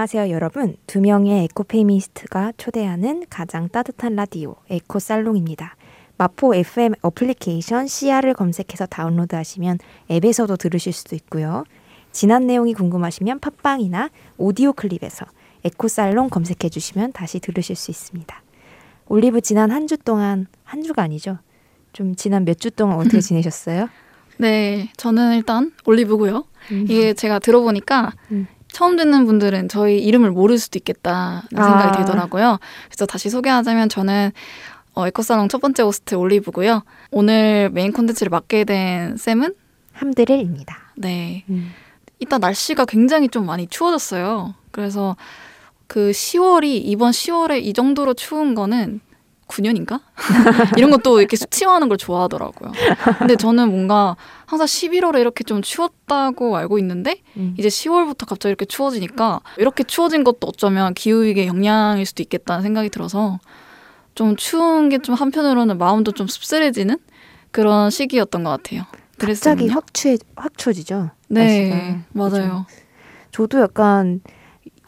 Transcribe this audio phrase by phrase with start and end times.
[0.00, 0.76] 안녕하세요, 여러분.
[0.86, 5.76] 두 명의 에코 페미스트가 초대하는 가장 따뜻한 라디오 에코 살롱입니다.
[6.16, 9.76] 마포 FM 어플리케이션 CR을 검색해서 다운로드하시면
[10.10, 11.64] 앱에서도 들으실 수도 있고요.
[12.12, 14.08] 지난 내용이 궁금하시면 팟빵이나
[14.38, 15.26] 오디오 클립에서
[15.64, 18.42] 에코 살롱 검색해 주시면 다시 들으실 수 있습니다.
[19.08, 21.36] 올리브 지난 한 주 동안 한 주가 아니죠.
[21.92, 23.90] 좀 지난 몇 주 동안 어떻게 지내셨어요?
[24.38, 26.46] 네, 저는 일단 올리브고요.
[26.72, 26.84] 음.
[26.88, 28.46] 이게 제가 들어보니까 음.
[28.72, 31.62] 처음 듣는 분들은 저희 이름을 모를 수도 있겠다는 아.
[31.62, 32.58] 생각이 들더라고요.
[32.86, 34.32] 그래서 다시 소개하자면 저는
[34.94, 36.82] 어, 에코살롱 첫 번째 호스트 올리브고요.
[37.10, 39.54] 오늘 메인 콘텐츠를 맡게 된 쌤은
[39.92, 40.78] 함드릴입니다.
[40.96, 41.72] 네, 음.
[42.18, 44.54] 이따 날씨가 굉장히 좀 많이 추워졌어요.
[44.70, 45.16] 그래서
[45.86, 49.00] 그 10월이 이번 10월에 이 정도로 추운 거는
[49.50, 50.00] 9년인가?
[50.78, 52.72] 이런 것도 이렇게 수치화하는 걸 좋아하더라고요.
[53.18, 57.54] 근데 저는 뭔가 항상 11월에 이렇게 좀 추웠다고 알고 있는데 음.
[57.58, 63.38] 이제 10월부터 갑자기 이렇게 추워지니까 이렇게 추워진 것도 어쩌면 기후위기의 영향일 수도 있겠다는 생각이 들어서
[64.14, 66.98] 좀 추운 게 좀 한편으로는 마음도 좀 씁쓸해지는
[67.50, 68.82] 그런 시기였던 것 같아요.
[69.18, 69.72] 갑자기 그랬었는데.
[69.72, 71.10] 확 추해 확 추워지죠.
[71.28, 71.98] 네 날씨가.
[72.12, 72.66] 맞아요.
[73.32, 74.20] 저도 약간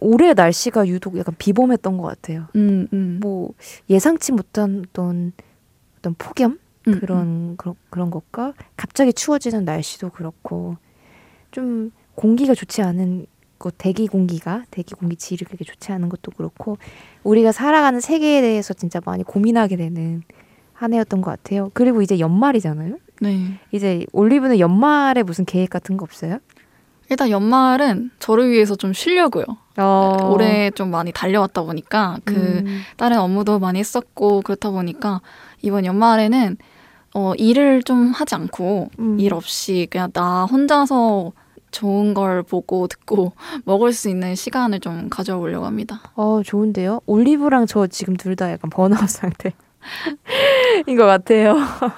[0.03, 2.49] 올해 날씨가 유독 약간 비범했던 것 같아요.
[2.57, 3.19] 음, 음.
[3.21, 3.53] 뭐
[3.89, 5.33] 예상치 못한 어떤
[5.99, 6.59] 어떤 폭염
[6.89, 10.77] 음, 그런 그런 그런 것과 갑자기 추워지는 날씨도 그렇고
[11.51, 13.27] 좀 공기가 좋지 않은
[13.59, 16.79] 것 대기 공기가 대기 공기 질이 그렇게 좋지 않은 것도 그렇고
[17.23, 20.23] 우리가 살아가는 세계에 대해서 진짜 많이 고민하게 되는
[20.73, 21.71] 한 해였던 것 같아요.
[21.75, 22.99] 그리고 이제 연말이잖아요.
[23.21, 23.61] 네.
[23.71, 26.39] 이제 올리브는 연말에 무슨 계획 같은 거 없어요?
[27.13, 29.45] 일단 연말은 저를 위해서 좀 쉬려고요.
[29.77, 30.31] 어.
[30.33, 32.83] 올해 좀 많이 달려왔다 보니까 그 음.
[32.97, 35.21] 다른 업무도 많이 했었고 그렇다 보니까
[35.61, 36.57] 이번 연말에는
[37.15, 39.21] 어, 일을 좀 하지 않고 음.
[39.21, 41.33] 일 없이 그냥 나 혼자서
[41.71, 43.33] 좋은 걸 보고 듣고
[43.67, 46.01] 먹을 수 있는 시간을 좀 가져보려고 합니다.
[46.15, 47.01] 어, 좋은데요?
[47.05, 49.53] 올리브랑 저 지금 둘 다 약간 번아웃 상태.
[50.87, 51.57] 인 것 같아요.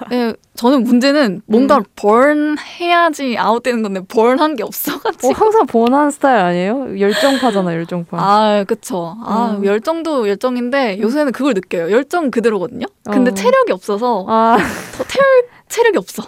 [0.09, 5.33] 네, 저는 문제는 뭔가 번 해야지 아웃되는 건데 번한 게 어, 없어가지고.
[5.33, 6.99] 항상 번한 스타일 아니에요?
[6.99, 8.17] 열정파잖아, 열정파.
[8.19, 9.17] 아, 그쵸.
[9.23, 9.65] 아, 음.
[9.65, 11.91] 열정도 열정인데 요새는 그걸 느껴요.
[11.91, 12.85] 열정 그대로거든요.
[13.03, 13.33] 근데 어.
[13.33, 14.57] 체력이 없어서 아,
[14.97, 15.25] 저 체력,
[15.69, 16.23] 체력이 없어.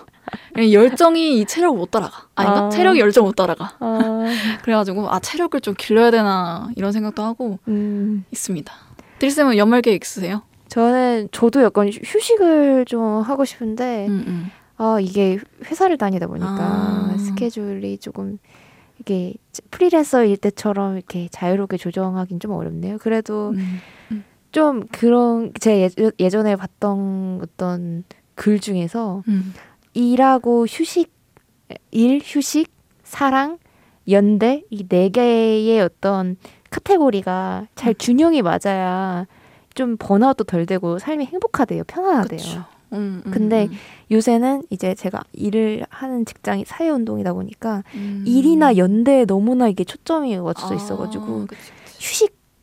[0.57, 2.23] 열정이 이 체력을 못 따라가.
[2.35, 2.65] 아닌가?
[2.65, 2.69] 아.
[2.69, 3.73] 체력이 열정을 못 따라가.
[3.79, 3.99] 아,
[4.63, 8.25] 그래가지고 아 체력을 좀 길러야 되나 이런 생각도 하고 음.
[8.31, 8.71] 있습니다.
[9.19, 10.41] 드리쌤은 연말 계획 있으세요?
[10.69, 14.51] 저는, 저도 약간 휴식을 좀 하고 싶은데, 음, 음.
[14.77, 17.15] 아, 이게 회사를 다니다 보니까 아.
[17.17, 18.37] 스케줄이 조금,
[18.99, 19.33] 이게
[19.71, 22.97] 프리랜서일 때처럼 이렇게 자유롭게 조정하긴 좀 어렵네요.
[22.99, 23.79] 그래도 음.
[24.51, 28.03] 좀 그런, 제 예- 예전에 봤던 어떤
[28.35, 29.53] 글 중에서 음.
[29.93, 31.11] 일하고 휴식,
[31.91, 32.71] 일, 휴식,
[33.03, 33.57] 사랑,
[34.09, 36.37] 연대 이 네 개의 어떤
[36.69, 39.25] 카테고리가 잘 균형이 맞아야
[39.77, 42.39] 좀 번아웃도 덜 되고 삶이 행복하대요, 편안하대요.
[42.39, 42.65] 그쵸.
[42.93, 43.77] 음, 음, 근데 음.
[44.11, 48.23] 요새는 이제 제가 일을 하는 직장이 사회운동이다 보니까 음.
[48.25, 51.97] 일이나 연대에 너무나 이게 초점이 맞춰져 아, 있어가지고 그치, 그치.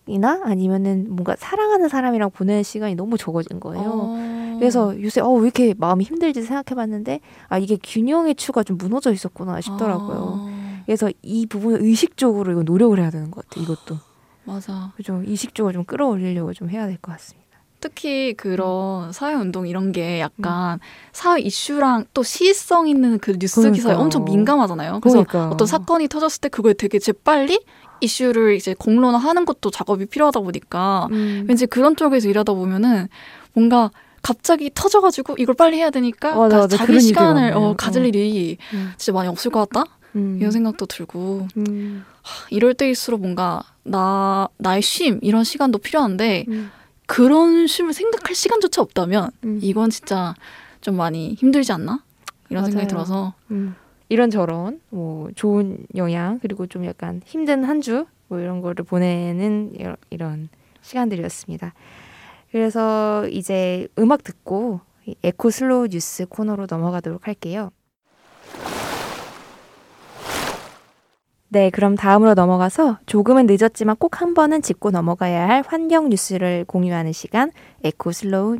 [0.06, 3.91] 휴식이나 아니면은 뭔가 사랑하는 사람이랑 보내는 시간이 너무 적어진 거예요.
[4.10, 4.56] 어.
[4.58, 9.60] 그래서 요새 어 왜 이렇게 마음이 힘들지 생각해봤는데 아 이게 균형의 추가 좀 무너져 있었구나
[9.60, 10.38] 싶더라고요.
[10.48, 13.60] 아, 그래서 이 부분을 의식적으로 이거 노력을 해야 되는 것 같아.
[13.60, 13.98] 이것도
[14.44, 14.93] 맞아.
[14.97, 15.22] 그죠.
[15.27, 17.44] 의식적으로 좀 끌어올리려고 좀 해야 될 것 같습니다.
[17.81, 20.21] 특히 그런 사회 운동 이런 게 음.
[20.43, 20.81] 약간
[21.12, 23.75] 사회 이슈랑 또 시성 있는 그 뉴스 그러니까요.
[23.75, 25.00] 기사에 엄청 민감하잖아요.
[25.00, 25.53] 그래서 그러니까.
[25.55, 27.60] 어떤 사건이 터졌을 때 그거에 되게 재빨리
[28.00, 31.44] 이슈를 이제 공론화하는 것도 작업이 필요하다 보니까 음.
[31.47, 33.09] 왠지 그런 쪽에서 일하다 보면은
[33.53, 33.91] 뭔가
[34.22, 36.76] 갑자기 터져가지고 이걸 빨리 해야 되니까 맞아, 그러니까 맞아.
[36.78, 37.53] 자기 시간을.
[37.55, 38.06] 어, 가질 어.
[38.06, 38.93] 일이 음.
[38.97, 40.36] 진짜 많이 없을 것 같다 음.
[40.38, 42.04] 이런 생각도 들고 음.
[42.50, 46.70] 이럴 때일수록 뭔가 나 나의 쉼 이런 시간도 필요한데 음.
[47.06, 49.58] 그런 쉼을 생각할 시간조차 없다면 음.
[49.62, 50.34] 이건 진짜
[50.81, 52.02] 좀 많이 힘들지 않나
[52.50, 52.88] 이런 생각이 맞아요.
[53.05, 53.75] 들어서 음.
[54.08, 59.72] 이런 저런 뭐 좋은 영향 그리고 좀 약간 힘든 한 주 뭐 이런 거를 보내는
[59.75, 60.49] 이런, 이런
[60.81, 61.75] 시간들이었습니다.
[62.50, 67.70] 그래서 이제 음악 듣고 이 eco slow 뉴스 코너로 넘어가도록 할게요.
[71.54, 77.12] 네, 그럼 다음으로 넘어가서 조금은 늦었지만 꼭 한 번은 짚고 넘어가야 할 환경 뉴스를 공유하는
[77.12, 77.52] 시간
[77.84, 78.58] eco slow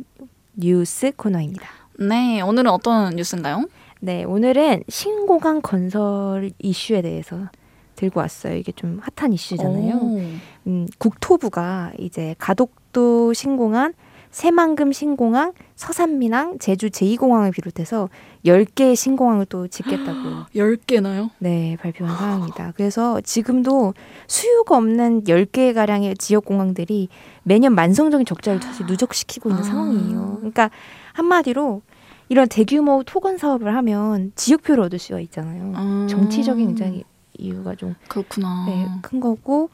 [0.53, 1.67] 뉴스 코너입니다.
[1.99, 3.65] 네 오늘은 어떤 뉴스인가요?
[3.99, 7.49] 네, 오늘은 신공항 건설 이슈에 대해서
[7.97, 8.55] 들고 왔어요.
[8.55, 9.95] 이게 좀 핫한 이슈잖아요.
[9.95, 10.21] 오.
[10.67, 13.91] 음, 국토부가 이제 가덕도 신공항
[14.35, 18.09] 새만금 신공항, 서산민항, 제주 제2공항을 비롯해서
[18.43, 21.29] 10개의 신공항을 또 짓겠다고 10개나요?
[21.39, 22.73] 네, 발표한 상황입니다.
[22.75, 23.93] 그래서 지금도
[24.27, 27.07] 수요가 없는 10개 가량의 지역 공항들이
[27.43, 29.65] 매년 만성적인 적자를 사실 누적시키고 있는 아.
[29.65, 30.35] 상황이에요.
[30.39, 30.69] 그러니까
[31.13, 31.81] 한마디로
[32.27, 35.71] 이런 대규모 토건 사업을 하면 지역표를 얻을 수가 있잖아요.
[35.77, 36.07] 아.
[36.09, 37.05] 정치적인 굉장히
[37.37, 38.65] 이유가 좀 그렇구나.
[38.67, 39.69] 네, 큰 거고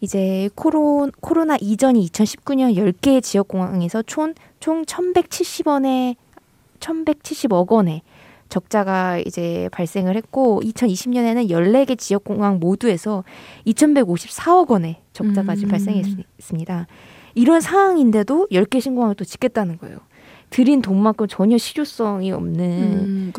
[0.00, 6.16] 이제 코로, 코로나 이전이 2019년 10개의 지역 공항에서 총, 총 1,170원에
[6.80, 8.02] 1,170억 원의
[8.48, 13.24] 적자가 이제 발생을 했고 2020년에는 14개 지역 공항 모두에서
[13.66, 15.70] 2,154억 원의 적자가 지금 음.
[15.70, 16.86] 발생했습니다.
[17.34, 19.98] 이런 상황인데도 10개 신공항을 또 짓겠다는 거예요.
[20.50, 23.32] 들인 돈만큼 전혀 실효성이 없는 음.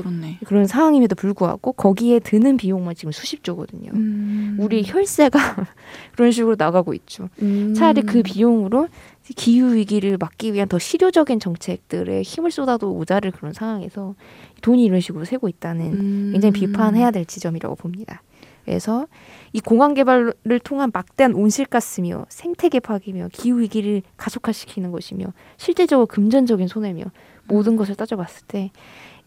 [0.46, 3.92] 그런 상황임에도 불구하고 거기에 드는 비용만 지금 수십조거든요.
[3.94, 4.58] 음.
[4.60, 5.40] 우리 혈세가
[6.16, 7.28] 그런 식으로 나가고 있죠.
[7.42, 7.74] 음.
[7.74, 8.88] 차라리 그 비용으로
[9.36, 14.16] 기후 위기를 막기 위한 더 실효적인 정책들에 힘을 쏟아도 모자를 그런 상황에서
[14.62, 16.30] 돈이 이런 식으로 새고 있다는 음.
[16.32, 18.22] 굉장히 비판해야 될 지점이라고 봅니다.
[18.66, 19.08] 그래서
[19.54, 25.26] 이 공항 개발을 통한 막대한 온실가스며 생태계 파괴며 기후 위기를 가속화시키는 것이며
[25.58, 27.06] 실제적으로 금전적인 손해며
[27.48, 28.72] 모든 것을 따져봤을 때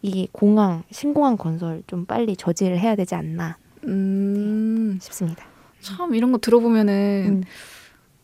[0.05, 4.99] 이 공항 신공항 건설 좀 빨리 저지를 해야 되지 않나 음.
[5.01, 5.45] 싶습니다.
[5.81, 7.43] 참 이런 거 들어보면은 음.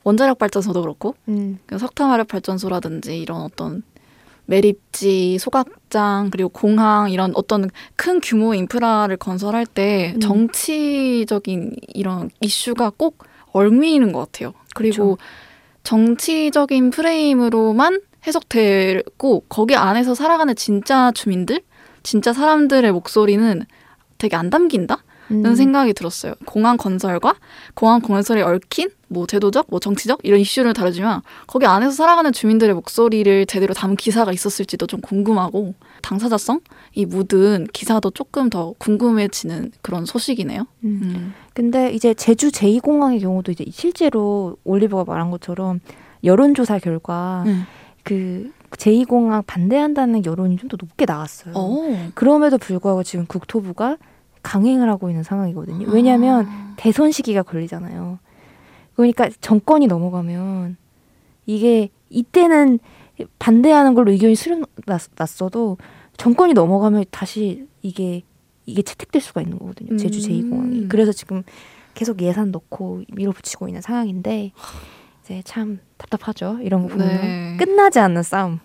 [0.04, 3.82] 원자력 발전소도 그렇고 음, 그 석탄화력 발전소라든지 이런 어떤
[4.52, 10.20] 매립지, 소각장 그리고 공항 이런 어떤 큰 규모 인프라를 건설할 때 음.
[10.20, 14.54] 정치적인 이런 이슈가 꼭 얽매이는 것 같아요.
[14.76, 15.18] 그리고
[15.84, 21.62] 정치적인 프레임으로만 해석되고 거기 안에서 살아가는 진짜 주민들,
[22.04, 23.66] 진짜 사람들의 목소리는
[24.18, 25.04] 되게 안 담긴다?
[25.32, 25.42] 음.
[25.44, 26.34] 는 생각이 들었어요.
[26.46, 27.36] 공항 건설과
[27.74, 33.46] 공항 건설에 얽힌 뭐 제도적, 뭐 정치적 이런 이슈를 다루지만 거기 안에서 살아가는 주민들의 목소리를
[33.46, 36.62] 제대로 담은 기사가 있었을지도 좀 궁금하고 당사자성
[36.96, 40.62] 이 묻은 기사도 조금 더 궁금해지는 그런 소식이네요.
[40.86, 41.00] 음.
[41.04, 41.34] 음.
[41.54, 45.82] 근데 이제 제주 제2공항의 경우도 이제 실제로 올리버가 말한 것처럼
[46.24, 47.66] 여론조사 결과 음.
[48.04, 51.54] 그 제2공항 반대한다는 여론이 좀 더 높게 나왔어요.
[51.56, 52.10] 어.
[52.16, 53.98] 그럼에도 불구하고 지금 국토부가
[54.42, 55.88] 강행을 하고 있는 상황이거든요.
[55.92, 56.74] 왜냐하면 아.
[56.78, 58.20] 대선 시기가 걸리잖아요.
[59.02, 60.78] 그러니까 정권이 넘어가면
[61.46, 62.80] 이게 이때는
[63.40, 65.78] 반대하는 걸로 의견이 수렴났어도
[66.18, 68.24] 정권이 넘어가면 다시 이게
[68.66, 69.98] 이게 채택될 수가 있는 거거든요.
[69.98, 70.24] 제주 음.
[70.30, 70.90] 제2공항이.
[70.90, 71.44] 그래서 지금
[71.94, 74.52] 계속 예산 넣고 밀어붙이고 있는 상황인데
[75.24, 76.60] 이제 참 답답하죠.
[76.62, 77.58] 이런 거 보면 네.
[77.58, 78.60] 끝나지 않는 싸움.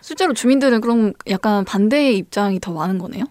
[0.00, 3.24] 실제로 주민들은 그럼 약간 반대의 입장이 더 많은 거네요.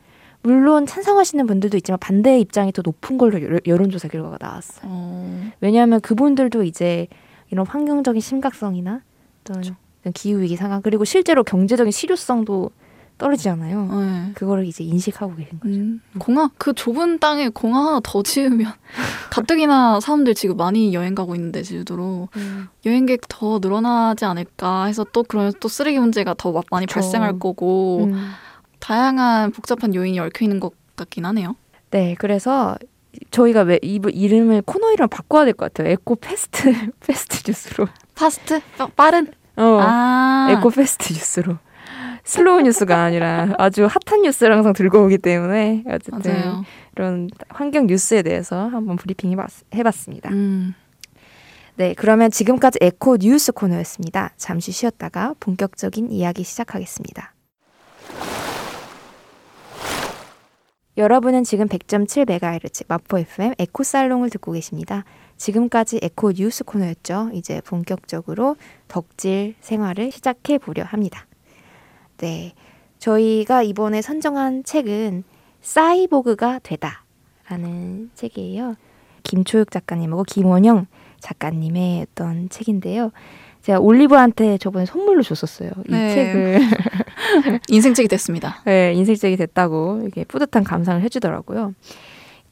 [0.48, 4.82] 물론 찬성하시는 분들도 있지만 반대의 입장이 더 높은 걸로 여- 여론조사 결과가 나왔어요.
[4.86, 5.52] 어.
[5.60, 7.08] 왜냐하면 그분들도 이제
[7.52, 9.02] 이런 환경적인 심각성이나
[9.42, 9.58] 어떤
[10.02, 12.72] 어떤 기후위기 상황 그리고 실제로 경제적인 실효성도
[13.18, 13.86] 떨어지잖아요.
[13.92, 14.32] 네.
[14.36, 15.74] 그거를 이제 인식하고 계신 거죠.
[15.74, 18.72] 음, 공항 그 좁은 땅에 공항 하나 더 지으면
[19.32, 22.30] 가뜩이나 사람들 지금 많이 여행 가고 있는데 제주도로
[22.86, 26.94] 여행객 더 늘어나지 않을까 해서 또 그러면 또 쓰레기 문제가 더 마- 많이 그쵸.
[27.02, 28.30] 발생할 거고 음.
[28.80, 31.56] 다양한 복잡한 요인이 얽혀 있는 것 같긴 하네요.
[31.92, 32.78] 네, 그래서
[33.32, 35.92] 저희가 왜 이, 이름을 코너 이름 바꿔야 될 것 같아요.
[35.92, 37.88] eco fast fast 뉴스로.
[38.16, 41.58] fast 빠- 빠른 어, 아 eco fast 뉴스로.
[42.24, 46.64] slow 뉴스가 아니라 아주 핫한 뉴스를 항상 들고 오기 때문에 어쨌든 맞아요.
[46.96, 50.30] 이런 환경 뉴스에 대해서 한번 브리핑 해봤, 해봤습니다.
[50.32, 50.74] 음,
[51.78, 54.34] 네, 그러면 지금까지 에코 뉴스 코너였습니다.
[54.36, 57.34] 잠시 쉬었다가 본격적인 이야기 시작하겠습니다.
[60.98, 65.06] 여러분은 지금 100.7MHz 마포 FM 에코 살롱을 듣고 계십니다.
[65.38, 67.30] 지금까지 에코 뉴스 코너였죠.
[67.34, 68.56] 이제 본격적으로
[68.88, 71.28] 덕질 생활을 시작해 보려 합니다.
[72.18, 72.54] 네.
[72.98, 75.24] 저희가 이번에 선정한 책은
[75.62, 78.76] 사이보그가 되다라는 책이에요.
[79.22, 80.88] 김초육 작가님하고 김원영
[81.20, 83.12] 작가님의 어떤 책인데요.
[83.68, 85.72] 제가 올리브한테 저번에 선물로 줬었어요.
[85.90, 86.16] 이 네.
[86.16, 86.60] 책을
[87.68, 88.62] 인생책이 됐습니다.
[88.66, 91.74] 네, 인생책이 됐다고 이게 뿌듯한 감상을 해주더라고요.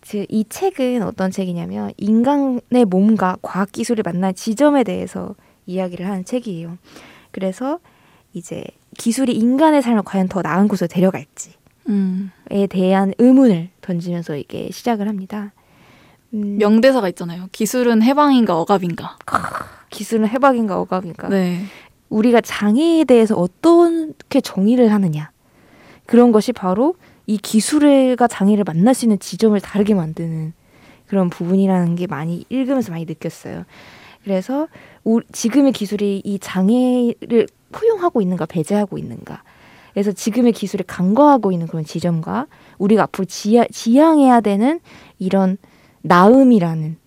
[0.01, 5.35] 즉, 이 책은 어떤 책이냐면 인간의 몸과 과학 기술을 만난 지점에 대해서
[5.67, 6.77] 이야기를 하는 책이에요.
[7.31, 7.79] 그래서
[8.33, 8.65] 이제
[8.97, 11.53] 기술이 인간의 삶을 과연 더 나은 곳으로 데려갈지에
[11.87, 12.29] 음,
[12.69, 15.53] 대한 의문을 던지면서 이게 시작을 합니다.
[16.33, 17.47] 음, 명대사가 있잖아요.
[17.53, 19.17] 기술은 해방인가 억압인가.
[19.95, 21.29] 기술은 해박인가 억압인가.
[21.29, 21.61] 네.
[22.09, 25.31] 우리가 장애에 대해서 어떻게 정의를 하느냐
[26.05, 30.53] 그런 것이 바로 이 기술과 장애를 만날 수 있는 지점을 다르게 만드는
[31.07, 33.63] 그런 부분이라는 게 많이 읽으면서 많이 느꼈어요.
[34.23, 34.67] 그래서
[35.03, 39.43] 우- 지금의 기술이 이 장애를 포용하고 있는가 배제하고 있는가.
[39.93, 42.47] 그래서 지금의 기술에 간과하고 있는 그런 지점과
[42.77, 44.79] 우리가 앞으로 지야, 지향해야 되는
[45.19, 45.57] 이런
[46.01, 46.97] 나음이라는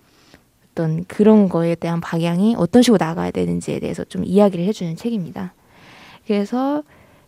[0.78, 5.52] 어떤 그런 거에 대한 방향이 어떤 식으로 나가야 되는지에 대해서 좀 이야기를 해주는 책입니다.
[6.24, 6.84] 그래서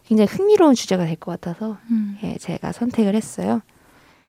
[0.06, 2.16] 굉장히 흥미로운 주제가 될 것 같아서 음.
[2.22, 3.60] 예, 제가 선택을 했어요.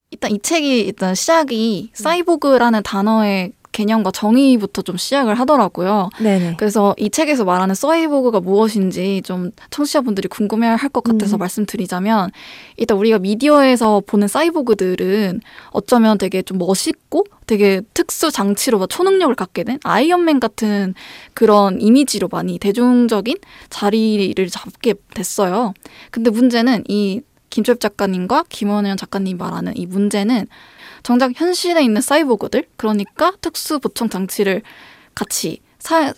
[0.10, 6.10] 일단 이 책이 일단 시작이 사이보그라는 단어의 개념과 정의부터 좀 시작을 하더라고요.
[6.20, 6.56] 네네.
[6.58, 11.40] 그래서 이 책에서 말하는 사이보그가 무엇인지 좀 청취자분들이 궁금해할 것 같아서 음.
[11.40, 12.32] 말씀드리자면
[12.78, 19.64] 일단 우리가 미디어에서 보는 사이보그들은 어쩌면 되게 좀 멋있고 되게 특수 장치로 막 초능력을 갖게
[19.64, 20.94] 된 아이언맨 같은
[21.34, 23.38] 그런 이미지로 많이 대중적인
[23.70, 25.74] 자리를 잡게 됐어요.
[26.12, 30.48] 근데 문제는 이 김초엽 작가님과 김원현 작가님 말하는 이 문제는
[31.04, 34.62] 정작 현실에 있는 사이보그들 그러니까 특수 보충 장치를
[35.16, 36.14] 같이 사,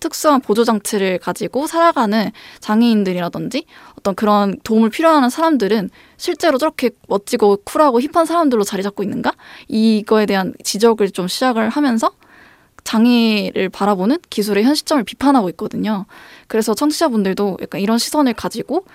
[0.00, 2.30] 특수한 보조 장치를 가지고 살아가는
[2.60, 3.66] 장애인들이라든지
[3.98, 9.32] 어떤 그런 도움을 필요하는 사람들은 실제로 저렇게 멋지고 쿨하고 힙한 사람들로 자리 잡고 있는가?
[9.66, 12.12] 이거에 대한 지적을 좀 시작을 하면서
[12.84, 16.06] 장애를 바라보는 기술의 현시점을 비판하고 있거든요.
[16.46, 18.86] 그래서 청취자분들도 약간 이런 시선을 가지고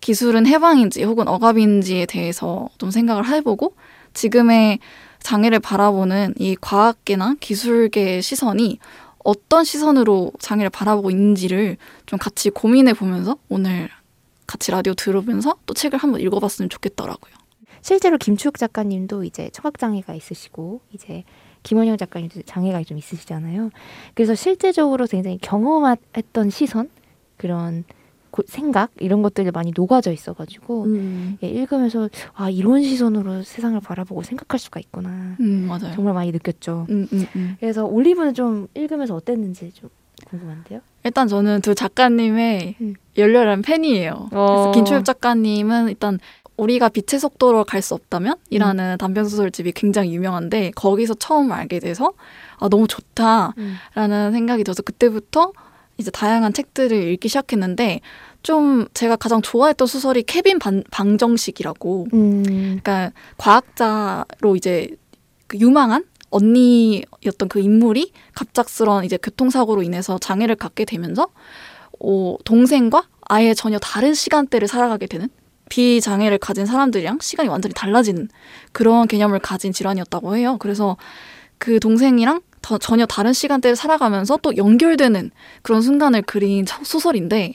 [0.00, 3.74] 기술은 해방인지 혹은 억압인지에 대해서 좀 생각을 해보고
[4.14, 4.78] 지금의
[5.20, 8.78] 장애를 바라보는 이 과학계나 기술계의 시선이
[9.24, 11.76] 어떤 시선으로 장애를 바라보고 있는지를
[12.06, 13.88] 좀 같이 고민해 보면서 오늘
[14.46, 17.32] 같이 라디오 들으면서 또 책을 한번 읽어봤으면 좋겠더라고요.
[17.80, 21.24] 실제로 김추욱 작가님도 이제 청각 장애가 있으시고 이제
[21.62, 23.70] 김원영 작가님도 장애가 좀 있으시잖아요.
[24.14, 26.90] 그래서 실제적으로 굉장히 경험했던 시선
[27.36, 27.84] 그런
[28.32, 34.22] 고- 생각 이런 것들이 많이 녹아져 있어가지고 음, 예, 읽으면서 아 이런 시선으로 세상을 바라보고
[34.24, 35.92] 생각할 수가 있구나 음 맞아요.
[35.94, 36.86] 정말 많이 느꼈죠.
[36.90, 37.56] 음, 음, 음.
[37.60, 39.90] 그래서 올리브는 좀 읽으면서 어땠는지 좀
[40.26, 40.80] 궁금한데요.
[41.04, 42.94] 일단 저는 두 작가님의 음.
[43.16, 44.26] 열렬한 팬이에요.
[44.30, 44.72] 그래서 어.
[44.72, 46.18] 김초엽 작가님은 일단
[46.56, 52.12] 우리가 빛의 속도로 갈 수 없다면 이라는 단편 소설집이 굉장히 유명한데 거기서 처음 알게 돼서
[52.58, 54.32] 아 너무 좋다라는 음.
[54.32, 55.52] 생각이 들어서 그때부터
[56.02, 58.00] 이제 다양한 책들을 읽기 시작했는데
[58.42, 62.42] 좀 제가 가장 좋아했던 소설이 케빈 반, 방정식이라고 음.
[62.44, 64.88] 그러니까 과학자로 이제
[65.46, 71.28] 그 유망한 언니였던 그 인물이 갑작스런 이제 교통사고로 인해서 장애를 갖게 되면서
[72.00, 75.28] 어, 동생과 아예 전혀 다른 시간대를 살아가게 되는
[75.68, 78.28] 비장애를 가진 사람들이랑 시간이 완전히 달라지는
[78.72, 80.56] 그런 개념을 가진 질환이었다고 해요.
[80.58, 80.96] 그래서
[81.58, 85.30] 그 동생이랑 더 전혀 다른 시간대를 살아가면서 또 연결되는
[85.62, 87.54] 그런 순간을 그린 소- 소설인데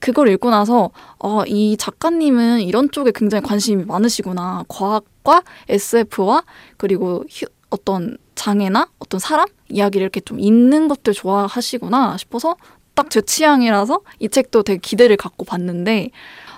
[0.00, 4.64] 그걸 읽고 나서 어, 이 작가님은 이런 쪽에 굉장히 관심이 많으시구나.
[4.68, 6.42] 과학과 SF와
[6.76, 12.56] 그리고 휴, 어떤 장애나 어떤 사람 이야기를 이렇게 좀 읽는 것들 좋아하시구나 싶어서
[12.94, 16.10] 딱 제 취향이라서 이 책도 되게 기대를 갖고 봤는데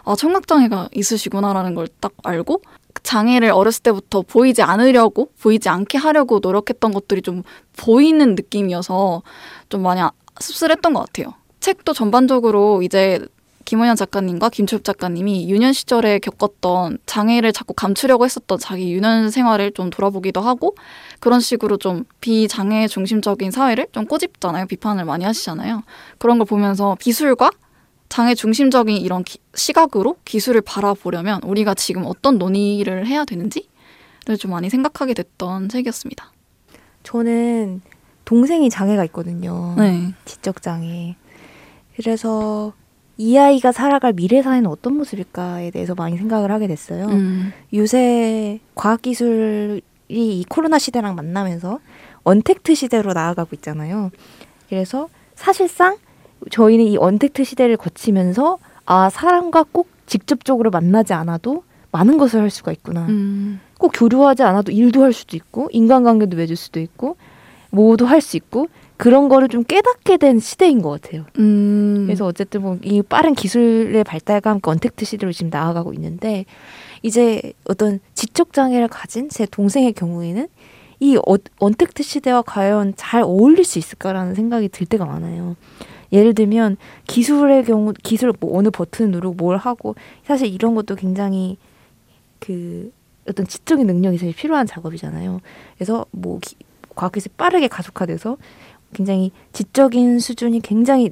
[0.05, 6.41] 아, 청각장애가 있으시구나라는 걸 딱 알고 그 장애를 어렸을 때부터 보이지 않으려고 보이지 않게 하려고
[6.43, 7.45] 노력했던 것들이 좀
[7.77, 9.23] 보이는 느낌이어서
[9.69, 10.11] 좀 많이 아-
[10.41, 11.33] 씁쓸했던 것 같아요.
[11.61, 13.21] 책도 전반적으로 이제
[13.65, 19.91] 김원현 작가님과 김초엽 작가님이 유년 시절에 겪었던 장애를 자꾸 감추려고 했었던 자기 유년 생활을 좀
[19.91, 20.75] 돌아보기도 하고
[21.21, 24.67] 그런 식으로 좀 비장애 중심적인 사회를 좀 꼬집잖아요.
[24.67, 25.83] 비판을 많이 하시잖아요.
[26.19, 27.51] 그런 걸 보면서 기술과
[28.09, 34.71] 장애 중심적인 이런 기- 시각으로 기술을 바라보려면 우리가 지금 어떤 논의를 해야 되는지를 좀 많이
[34.71, 36.33] 생각하게 됐던 책이었습니다.
[37.03, 37.83] 저는
[38.25, 39.75] 동생이 장애가 있거든요.
[39.77, 40.13] 네.
[40.25, 41.17] 지적 장애.
[41.97, 42.73] 그래서
[43.19, 47.07] 이 아이가 살아갈 미래 사회는 어떤 모습일까에 대해서 많이 생각을 하게 됐어요.
[47.07, 47.53] 음.
[47.73, 51.81] 요새 과학 기술이 이 코로나 시대랑 만나면서
[52.25, 54.11] 언택트 시대로 나아가고 있잖아요.
[54.69, 55.97] 그래서 사실상
[56.51, 62.73] 저희는 이 언택트 시대를 거치면서 아 사람과 꼭 직접적으로 만나지 않아도 많은 것을 할 수가
[62.73, 63.07] 있구나.
[63.09, 63.61] 음.
[63.79, 67.17] 꼭 교류하지 않아도 일도 할 수도 있고 인간관계도 맺을 수도 있고
[67.71, 71.25] 뭐도 할 수 있고 그런 거를 좀 깨닫게 된 시대인 것 같아요.
[71.39, 72.05] 음.
[72.07, 76.45] 그래서 어쨌든 뭐 이 빠른 기술의 발달과 함께 언택트 시대로 지금 나아가고 있는데
[77.03, 80.49] 이제 어떤 지적 장애를 가진 제 동생의 경우에는
[81.01, 85.57] 이 어, 언택트 시대와 과연 잘 어울릴 수 있을까라는 생각이 들 때가 많아요.
[86.13, 89.95] 예를 들면 기술의 경우 기술 뭐 어느 버튼 누르고 뭘 하고
[90.25, 91.57] 사실 이런 것도 굉장히
[92.39, 92.93] 그
[93.29, 95.41] 어떤 지적인 능력이 제일 필요한 작업이잖아요.
[95.77, 96.57] 그래서 뭐 기,
[96.95, 98.37] 과학기술이 빠르게 가속화돼서
[98.93, 101.11] 굉장히 지적인 수준이 굉장히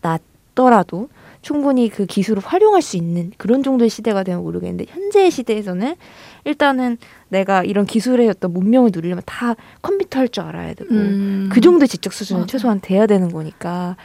[0.00, 1.08] 낮더라도
[1.42, 5.96] 충분히 그 기술을 활용할 수 있는 그런 정도의 시대가 되면 모르겠는데 현재의 시대에서는
[6.44, 11.48] 일단은 내가 이런 기술의 어떤 문명을 누리려면 다 컴퓨터 할 줄 알아야 되고 음.
[11.52, 12.46] 그 정도의 지적 수준은.
[12.46, 13.96] 최소한 돼야 되는 거니까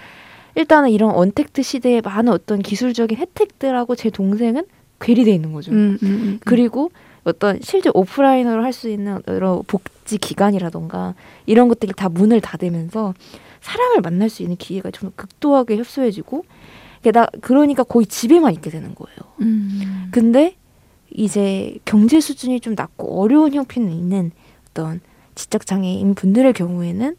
[0.55, 4.65] 일단은 이런 언택트 시대에 많은 어떤 기술적인 혜택들하고 제 동생은
[4.99, 5.71] 괴리돼 있는 거죠.
[5.71, 6.39] 음, 음, 음.
[6.45, 6.91] 그리고
[7.23, 11.13] 어떤 실제 오프라인으로 할 수 있는 여러 복지 기관이라던가
[11.45, 13.13] 이런 것들이 다 문을 닫으면서
[13.61, 16.45] 사람을 만날 수 있는 기회가 좀 극도하게 협소해지고
[17.03, 19.17] 게다 그러니까 거의 집에만 있게 되는 거예요.
[19.41, 20.07] 음.
[20.11, 20.55] 근데
[21.11, 24.31] 이제 경제 수준이 좀 낮고 어려운 형편이 있는
[24.69, 25.01] 어떤
[25.35, 27.15] 지적 장애인 분들의 경우에는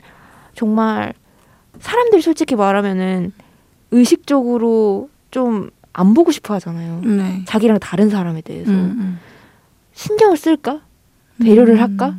[0.55, 1.15] 정말
[1.81, 3.33] 사람들이 솔직히 말하면은
[3.91, 7.01] 의식적으로 좀 안 보고 싶어 하잖아요.
[7.01, 7.43] 네.
[7.47, 9.19] 자기랑 다른 사람에 대해서 음,
[9.95, 10.75] 신경을 쓸까?
[11.41, 11.45] 음.
[11.45, 12.17] 배려를 할까?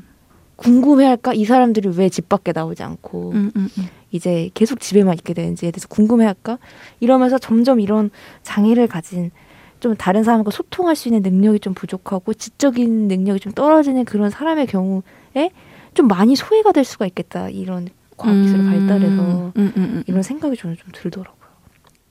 [0.57, 1.33] 궁금해할까?
[1.33, 3.87] 이 사람들이 왜 집 밖에 나오지 않고 음, 음, 음.
[4.11, 6.57] 이제 계속 집에만 있게 되는지에 대해서 궁금해할까?
[6.99, 8.09] 이러면서 점점 이런
[8.43, 9.31] 장애를 가진
[9.79, 14.67] 좀 다른 사람과 소통할 수 있는 능력이 좀 부족하고 지적인 능력이 좀 떨어지는 그런 사람의
[14.67, 15.51] 경우에
[15.93, 17.49] 좀 많이 소외가 될 수가 있겠다.
[17.49, 20.03] 이런 과학기술이 음, 발달해서 음, 음, 음.
[20.07, 21.39] 이런 생각이 저는 좀 들더라고요.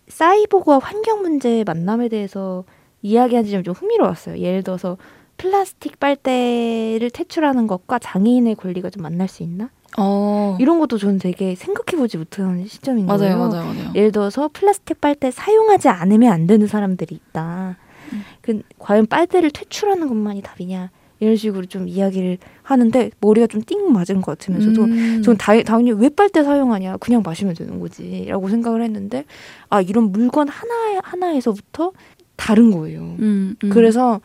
[0.08, 2.64] 사이보그와 환경 문제의 만남에 대해서
[3.02, 4.38] 이야기한 지점이 좀 흥미로웠어요.
[4.38, 4.96] 예를 들어서
[5.36, 9.70] 플라스틱 빨대를 퇴출하는 것과 장애인의 권리가 좀 만날 수 있나?
[9.96, 10.56] 어.
[10.60, 13.36] 이런 것도 저는 되게 생각해보지 못한 시점인 거예요.
[13.36, 13.92] 맞아요, 맞아요, 맞아요.
[13.94, 17.76] 예를 들어서 플라스틱 빨대 사용하지 않으면 안 되는 사람들이 있다.
[18.12, 18.22] 음.
[18.42, 20.90] 그 과연 빨대를 퇴출하는 것만이 답이냐?
[21.20, 25.22] 이런 식으로 좀 이야기를 하는데 머리가 좀 띵 맞은 것 같으면서도 음.
[25.24, 29.24] 전 다, 당연히 왜 빨대 사용하냐 그냥 마시면 되는 거지라고 생각을 했는데
[29.68, 31.92] 아 이런 물건 하나 하나에서부터
[32.36, 33.16] 다른 거예요.
[33.18, 33.68] 음, 음.
[33.70, 34.20] 그래서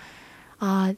[0.60, 0.93] 아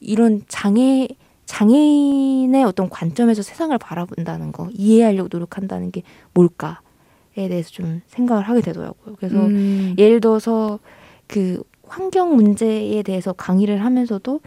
[0.00, 1.08] 이런 장애
[1.48, 6.02] 장애인의 어떤 관점에서 세상을 바라본다는 거 이해하려고 노력한다는 게
[6.34, 9.16] 뭘까에 대해서 좀 생각을 하게 되더라고요.
[9.16, 9.94] 그래서 음.
[9.96, 10.78] 예를 들어서
[11.26, 14.40] 그 환경 문제에 대해서 강의를 하면서도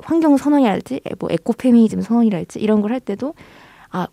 [0.00, 3.32] 환경 선언이랄지 뭐 에코페미니즘 선언이랄지 이런 걸 할 때도
[3.90, 4.06] 아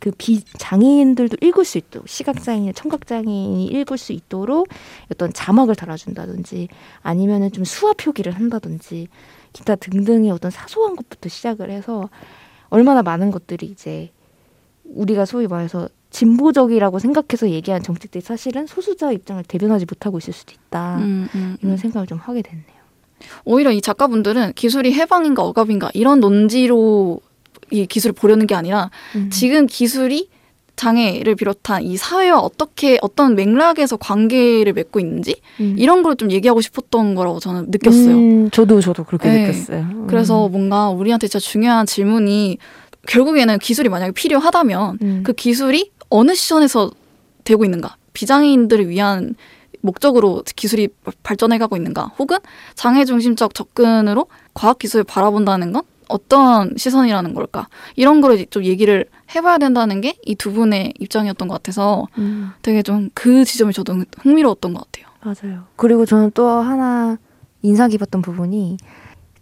[0.00, 4.68] 그 비장애인들도 읽을 수 있도록 시각장애인, 청각장애인이 읽을 수 있도록
[5.10, 6.68] 어떤 자막을 달아준다든지
[7.02, 9.08] 아니면은 좀 수화 표기를 한다든지
[9.58, 12.08] 기타 등등의 어떤 사소한 것부터 시작을 해서
[12.68, 14.10] 얼마나 많은 것들이 이제
[14.84, 20.98] 우리가 소위 말해서 진보적이라고 생각해서 얘기한 정책들이 사실은 소수자 입장을 대변하지 못하고 있을 수도 있다.
[20.98, 21.76] 음, 음, 이런 음.
[21.76, 22.78] 생각을 좀 하게 됐네요.
[23.44, 27.20] 오히려 이 작가분들은 기술이 해방인가 억압인가 이런 논지로
[27.70, 29.28] 이 기술을 보려는 게 아니라 음.
[29.30, 30.30] 지금 기술이
[30.78, 35.74] 장애를 비롯한 이 사회와 어떻게 어떤 맥락에서 관계를 맺고 있는지 음.
[35.76, 38.14] 이런 걸 좀 얘기하고 싶었던 거라고 저는 느꼈어요.
[38.16, 39.46] 음, 저도 저도 그렇게 네.
[39.46, 40.06] 느꼈어요.
[40.08, 42.58] 그래서 뭔가 우리한테 진짜 중요한 질문이
[43.06, 45.22] 결국에는 기술이 만약에 필요하다면 음.
[45.24, 46.90] 그 기술이 어느 시선에서
[47.44, 47.96] 되고 있는가?
[48.14, 49.34] 비장애인들을 위한
[49.80, 50.88] 목적으로 기술이
[51.22, 52.12] 발전해가고 있는가?
[52.18, 52.38] 혹은
[52.74, 57.68] 장애 중심적 접근으로 과학 기술을 바라본다는 건 어떤 시선이라는 걸까?
[57.96, 62.82] 이런 거를 좀 얘기를 해봐야 된다는 게 이 두 분의 입장이었던 것 같아서 음, 되게
[62.82, 65.08] 좀 그 지점이 저도 흥미로웠던 것 같아요.
[65.22, 65.64] 맞아요.
[65.76, 67.16] 그리고 저는 또 하나
[67.62, 68.76] 인상 깊었던 부분이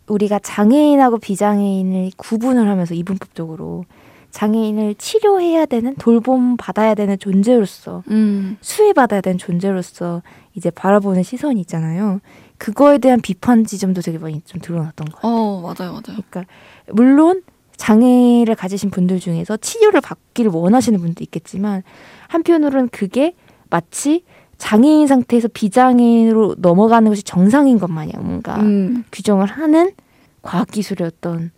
[0.09, 3.85] 우리가 장애인하고 비장애인을 구분을 하면서 이분법적으로
[4.31, 10.23] 장애인을 치료해야 되는 돌봄 받아야 되는 존재로서 음, 수혜받아야 되는 존재로서
[10.55, 12.21] 이제 바라보는 시선이 있잖아요.
[12.59, 15.33] 그거에 대한 비판 지점도 되게 많이 좀 드러났던 것 같아요.
[15.33, 16.03] 어 맞아요, 맞아요.
[16.31, 16.45] 그러니까
[16.93, 17.43] 물론
[17.77, 21.83] 장애를 가지신 분들 중에서 치료를 받기를 원하시는 분도 있겠지만
[22.29, 23.35] 한편으로는 그게
[23.69, 24.25] 마치
[24.57, 29.93] 장애인 상태에서 비장애인으로 넘어가는 것이 정상인 것 마냥 뭔가 음, 규정을 하는
[30.41, 31.51] 과학 기술의 어떤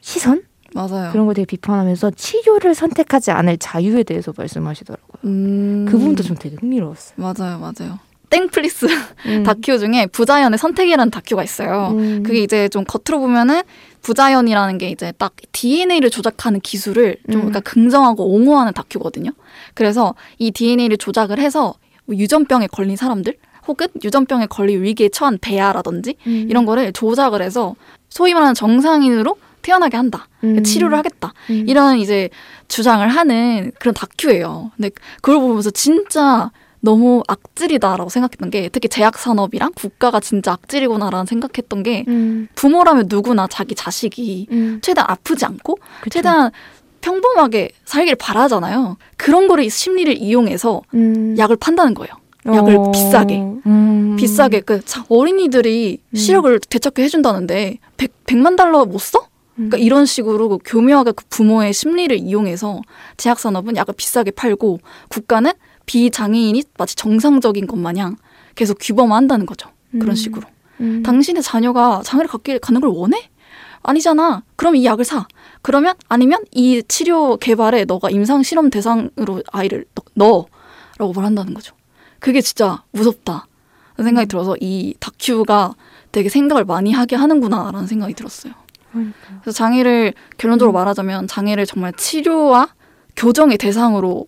[0.00, 0.42] 시선
[0.74, 1.10] 맞아요.
[1.12, 5.12] 그런 걸 되게 비판하면서 치료를 선택하지 않을 자유에 대해서 말씀하시더라고요.
[5.24, 7.14] 음, 그 부분도 좀 되게 흥미로웠어요.
[7.16, 7.98] 맞아요, 맞아요.
[8.30, 8.86] 땡플릭스
[9.26, 9.42] 음.
[9.42, 11.94] 다큐 중에 부자연의 선택이라는 다큐가 있어요.
[11.96, 12.22] 음.
[12.22, 13.62] 그게 이제 좀 겉으로 보면은
[14.02, 17.48] 부자연이라는 게 이제 딱 DNA를 조작하는 기술을 좀 음.
[17.48, 19.30] 약간 긍정하고 옹호하는 다큐거든요.
[19.74, 23.34] 그래서 이 DNA를 조작을 해서 뭐 유전병에 걸린 사람들
[23.66, 26.46] 혹은 유전병에 걸릴 위기에 처한 배아라든지 음.
[26.48, 27.74] 이런 거를 조작을 해서
[28.08, 30.28] 소위 말하는 정상인으로 태어나게 한다.
[30.44, 30.62] 음.
[30.62, 31.34] 치료를 하겠다.
[31.50, 31.64] 음.
[31.68, 32.30] 이런 이제
[32.68, 34.70] 주장을 하는 그런 다큐예요.
[34.76, 41.82] 근데 그걸 보면서 진짜 너무 악질이다라고 생각했던 게 특히 제약 산업이랑 국가가 진짜 악질이구나라는 생각했던
[41.82, 42.48] 게 음.
[42.54, 44.78] 부모라면 누구나 자기 자식이 음.
[44.82, 46.10] 최대한 아프지 않고 그쵸.
[46.10, 46.50] 최대한
[47.00, 48.96] 평범하게 살길 바라잖아요.
[49.16, 51.36] 그런 거를 심리를 이용해서 음.
[51.38, 52.12] 약을 판다는 거예요.
[52.46, 52.90] 약을 어.
[52.90, 53.36] 비싸게.
[53.66, 54.16] 음.
[54.18, 56.16] 비싸게 그 자, 어린이들이 음.
[56.16, 59.20] 시력을 되찾게 해준다는데 100, 100만 달러 못 써?
[59.20, 59.68] 음.
[59.68, 62.80] 그러니까 이런 식으로 그 교묘하게 그 부모의 심리를 이용해서
[63.16, 65.52] 제약산업은 약을 비싸게 팔고 국가는
[65.92, 68.16] 비장애인이 마치 정상적인 것 마냥
[68.54, 69.70] 계속 규범한다는 거죠.
[69.92, 70.14] 그런 음.
[70.14, 70.46] 식으로.
[70.80, 71.02] 음.
[71.02, 73.30] 당신의 자녀가 장애를 갖게 가는 걸 원해?
[73.82, 74.42] 아니잖아.
[74.56, 75.26] 그럼 이 약을 사.
[75.62, 80.46] 그러면 아니면 이 치료 개발에 너가 임상 실험 대상으로 아이를 넣- 넣어.
[80.98, 81.74] 라고 말한다는 거죠.
[82.18, 83.46] 그게 진짜 무섭다.
[83.96, 84.28] 생각이 음.
[84.28, 85.74] 들어서 이 다큐가
[86.12, 88.52] 되게 생각을 많이 하게 하는구나라는 생각이 들었어요.
[88.92, 89.16] 그러니까.
[89.42, 90.74] 그래서 장애를 결론적으로 음.
[90.74, 92.68] 말하자면 장애를 정말 치료와
[93.16, 94.26] 교정의 대상으로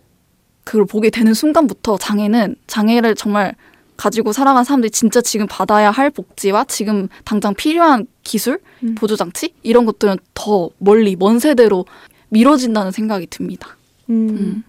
[0.71, 3.55] 그걸 보게 되는 순간부터 장애는 장애를 정말
[3.97, 8.95] 가지고 살아간 사람들이 진짜 지금 받아야 할 복지와 지금 당장 필요한 기술, 음.
[8.95, 11.85] 보조 장치 이런 것들은 더 멀리 먼 세대로
[12.29, 13.75] 미뤄진다는 생각이 듭니다.
[14.09, 14.29] 음.
[14.29, 14.63] 음.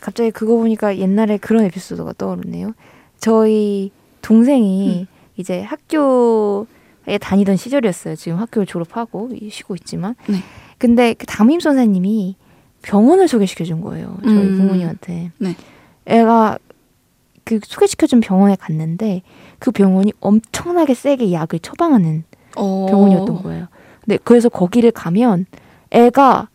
[0.00, 2.74] 갑자기 그거 보니까 옛날에 그런 에피소드가 떠오르네요.
[3.18, 3.90] 저희
[4.22, 8.14] 동생이 이제 학교에 다니던 시절이었어요.
[8.14, 10.14] 지금 학교를 졸업하고 쉬고 있지만.
[10.28, 10.36] 네.
[10.78, 12.36] 근데 그 담임 선생님이
[12.86, 14.16] 병원을 소개시켜 준 거예요.
[14.22, 14.56] 저희 음.
[14.58, 15.32] 부모님한테.
[15.38, 15.56] 네.
[16.06, 16.58] 애가
[17.44, 19.22] 그 소개시켜 준 병원에 갔는데
[19.58, 22.22] 그 병원이 엄청나게 세게 약을 처방하는
[22.56, 22.86] 어.
[22.88, 23.66] 병원이었던 거예요.
[24.04, 25.46] 근데 그래서 거기를 가면
[25.90, 26.48] 애가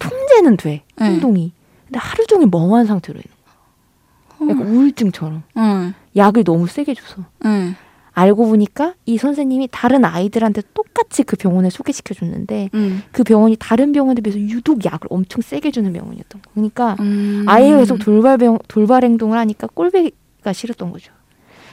[0.00, 0.82] 통제는 돼.
[0.96, 1.04] 네.
[1.04, 1.52] 행동이.
[1.86, 4.50] 근데 하루 종일 멍한 상태로 있는 거야.
[4.50, 5.42] 약간 우울증처럼.
[5.56, 7.22] 응, 약을 너무 세게 줘서.
[7.44, 7.76] 응,
[8.16, 13.02] 알고 보니까 이 선생님이 다른 아이들한테 똑같이 그 병원을 소개시켜 줬는데 응.
[13.12, 16.54] 그 병원이 다른 병원에 비해서 유독 약을 엄청 세게 주는 병원이었던 거예요.
[16.54, 17.44] 그러니까 음.
[17.46, 21.12] 아이가 계속 돌발 병, 돌발 행동을 하니까 꼴배기가 싫었던 거죠.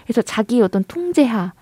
[0.03, 1.53] 그래서 자기 어떤 통제하,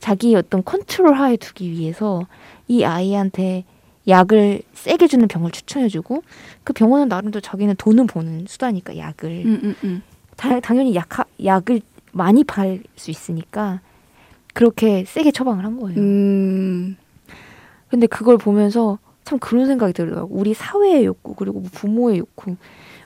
[0.00, 2.26] 자기 어떤 컨트롤 하에 두기 위해서
[2.68, 3.64] 이 아이한테
[4.06, 6.22] 약을 세게 주는 병을 추천해주고
[6.62, 10.02] 그 병원은 나름대로 자기는 돈은 버는 수다니까 약을 응, 응, 응.
[10.36, 11.08] 다, 당연히 약
[11.42, 11.80] 약을
[12.12, 13.80] 많이 팔 수 있으니까
[14.54, 15.98] 그렇게 세게 처방을 한 거예요.
[16.00, 16.96] 음.
[17.88, 20.34] 근데 그걸 보면서 참 그런 생각이 들더라고.
[20.34, 22.56] 우리 사회의 욕구 그리고 뭐 부모의 욕구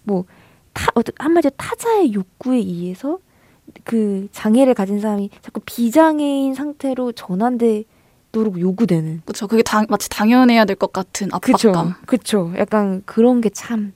[0.02, 0.24] 뭐
[0.72, 3.18] 타, 한마디로 타자의 욕구에 의해서
[3.84, 9.46] 그 장애를 가진 사람이 자꾸 비장애인 상태로 전환되도록 요구되는 그렇죠.
[9.48, 11.94] 그게 당, 마치 당연해야 될 것 같은 압박감.
[12.06, 13.92] 그쵸 약간 그런 게 참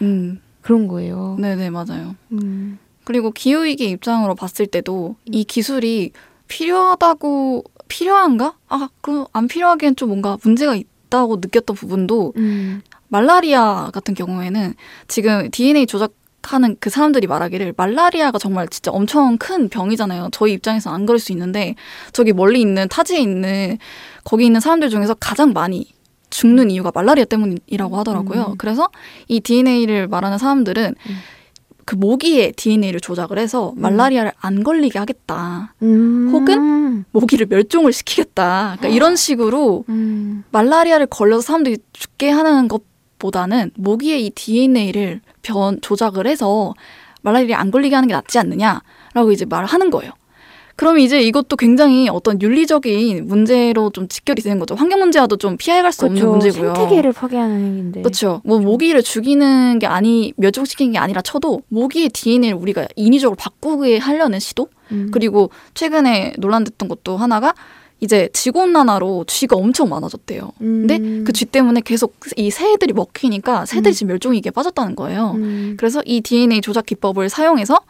[0.00, 0.40] 음.
[0.62, 1.36] 그런 거예요.
[1.40, 2.14] 네, 네, 맞아요.
[2.32, 2.78] 음.
[3.04, 6.12] 그리고 기후위기 입장으로 봤을 때도 이 기술이
[6.52, 8.54] 필요하다고 필요한가?
[8.68, 12.82] 아, 그 안 필요하기엔 좀 뭔가 문제가 있다고 느꼈던 부분도 음.
[13.08, 14.74] 말라리아 같은 경우에는
[15.08, 16.12] 지금 DNA 조작
[16.44, 20.30] 하는 그 사람들이 말하기를 말라리아가 정말 진짜 엄청 큰 병이잖아요.
[20.32, 21.76] 저희 입장에서 안 그럴 수 있는데
[22.12, 23.78] 저기 멀리 있는 타지에 있는
[24.24, 25.86] 거기 있는 사람들 중에서 가장 많이
[26.30, 28.46] 죽는 이유가 말라리아 때문이라고 하더라고요.
[28.52, 28.54] 음.
[28.58, 28.88] 그래서
[29.28, 31.16] 이 DNA를 말하는 사람들은 음.
[31.92, 35.74] 그 모기의 DNA를 조작을 해서 말라리아를 안 걸리게 하겠다.
[35.82, 36.30] 음.
[36.32, 38.76] 혹은 모기를 멸종을 시키겠다.
[38.78, 40.42] 그러니까 이런 식으로 음.
[40.52, 46.72] 말라리아를 걸려서 사람들이 죽게 하는 것보다는 모기의 이 DNA를 변 조작을 해서
[47.20, 50.12] 말라리아 안 걸리게 하는 게 낫지 않느냐라고 이제 말을 하는 거예요.
[50.76, 54.74] 그러면 이제 이것도 굉장히 어떤 윤리적인 문제로 좀 직결이 되는 거죠.
[54.74, 56.30] 환경 문제와도 좀 피해갈 수 없는 그쵸.
[56.30, 56.74] 문제고요.
[56.74, 58.02] 생태계를 파괴하는 행위인데.
[58.02, 58.40] 그렇죠.
[58.44, 64.40] 뭐 모기를 죽이는 게 아니 멸종시키는 게 아니라 쳐도 모기의 DNA를 우리가 인위적으로 바꾸게 하려는
[64.40, 65.10] 시도 음.
[65.12, 67.54] 그리고 최근에 논란됐던 것도 하나가
[68.00, 70.50] 이제 지구온난화로 쥐가 엄청 많아졌대요.
[70.58, 71.22] 근데 음.
[71.24, 73.94] 그쥐 때문에 계속 이 새들이 먹히니까 새들이 음.
[73.94, 75.34] 지금 멸종위기에 빠졌다는 거예요.
[75.36, 75.76] 음.
[75.78, 77.80] 그래서 이 DNA 조작 기법을 사용해서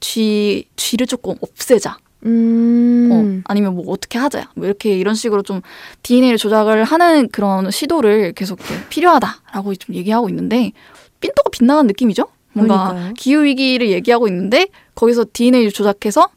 [0.00, 1.98] 쥐 쥐를 조금 없애자.
[2.26, 3.08] 음.
[3.12, 4.50] 어, 아니면 뭐 어떻게 하자.
[4.54, 5.62] 뭐 이렇게 이런 식으로 좀
[6.02, 8.58] DNA를 조작을 하는 그런 시도를 계속
[8.90, 10.72] 필요하다라고 좀 얘기하고 있는데
[11.20, 12.26] 삔또가 빗나간 느낌이죠?
[12.52, 13.14] 뭔가 그러니까요.
[13.16, 16.28] 기후 위기를 얘기하고 있는데 거기서 DNA를 조작해서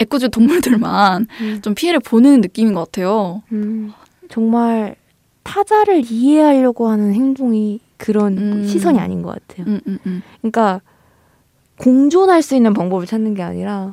[0.00, 1.60] 애꿎은 동물들만 음.
[1.62, 3.42] 좀 피해를 보는 느낌인 것 같아요.
[3.52, 3.92] 음.
[4.30, 4.96] 정말
[5.42, 8.66] 타자를 이해하려고 하는 행동이 그런 음.
[8.66, 9.66] 시선이 아닌 것 같아요.
[9.68, 10.22] 음, 음, 음.
[10.40, 10.80] 그러니까
[11.78, 13.92] 공존할 수 있는 방법을 찾는 게 아니라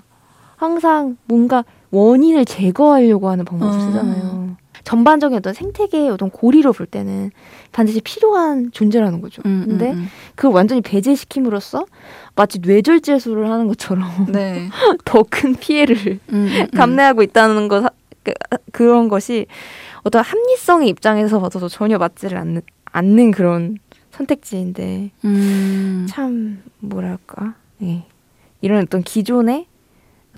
[0.60, 3.80] 항상 뭔가 원인을 제거하려고 하는 방법을 어.
[3.80, 4.58] 쓰잖아요.
[4.84, 7.32] 전반적인 어떤 생태계의 어떤 고리로 볼 때는
[7.72, 9.42] 반드시 필요한 존재라는 거죠.
[9.46, 10.08] 음, 음, 근데 음.
[10.36, 11.86] 그걸 완전히 배제시킴으로써
[12.36, 14.68] 마치 뇌절제술을 하는 것처럼 네.
[15.06, 16.68] 더큰 피해를 음, 음, 음.
[16.76, 17.90] 감내하고 있다는 거 사-
[18.24, 18.34] 그,
[18.74, 19.46] 그런 것이
[20.04, 23.78] 어떤 합리성의 입장에서 봐도 전혀 맞지를 않는, 않는 그런
[24.12, 26.06] 선택지인데 음.
[26.10, 28.04] 참 뭐랄까 예.
[28.62, 29.68] 이런 어떤 기존의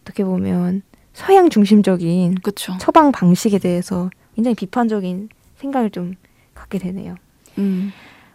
[0.02, 0.82] 어떻게 보면
[1.14, 2.74] 서양 중심적인 그쵸.
[2.80, 6.16] 처방 방식에 대해서 굉장히 비판적인 생각을 좀
[6.54, 7.16] 갖게 되네요.
[7.58, 7.92] 음.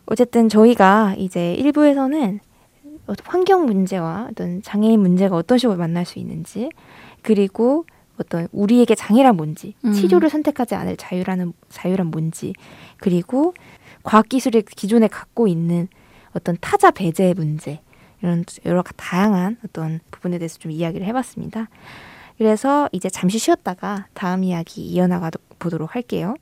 [0.07, 2.39] 어쨌든 저희가 이제 1부에서는
[3.25, 6.71] 환경 문제와 어떤 장애인 문제가 어떤 식으로 만날 수 있는지
[7.23, 7.85] 그리고
[8.19, 9.93] 어떤 우리에게 장애란 뭔지 음.
[9.93, 12.55] 치료를 선택하지 않을 자유라는 자유란 뭔지
[12.99, 13.55] 그리고
[14.03, 15.89] 과학기술이 기존에 갖고 있는
[16.33, 17.81] 어떤 타자 배제 문제
[18.27, 21.69] 이런 여러 가- 다양한 어떤 부분에 대해서 좀 이야기를 해봤습니다.
[22.39, 26.35] 그래서 이제 잠시 쉬었다가 다음 이야기 이어나가 보도록 할게요.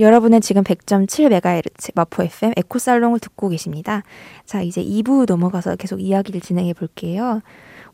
[0.00, 4.02] 여러분은 지금 100.7MHz 마포 FM 에코살롱을 듣고 계십니다.
[4.44, 7.42] 자, 이제 2부 넘어가서 계속 이야기를 진행해 볼게요.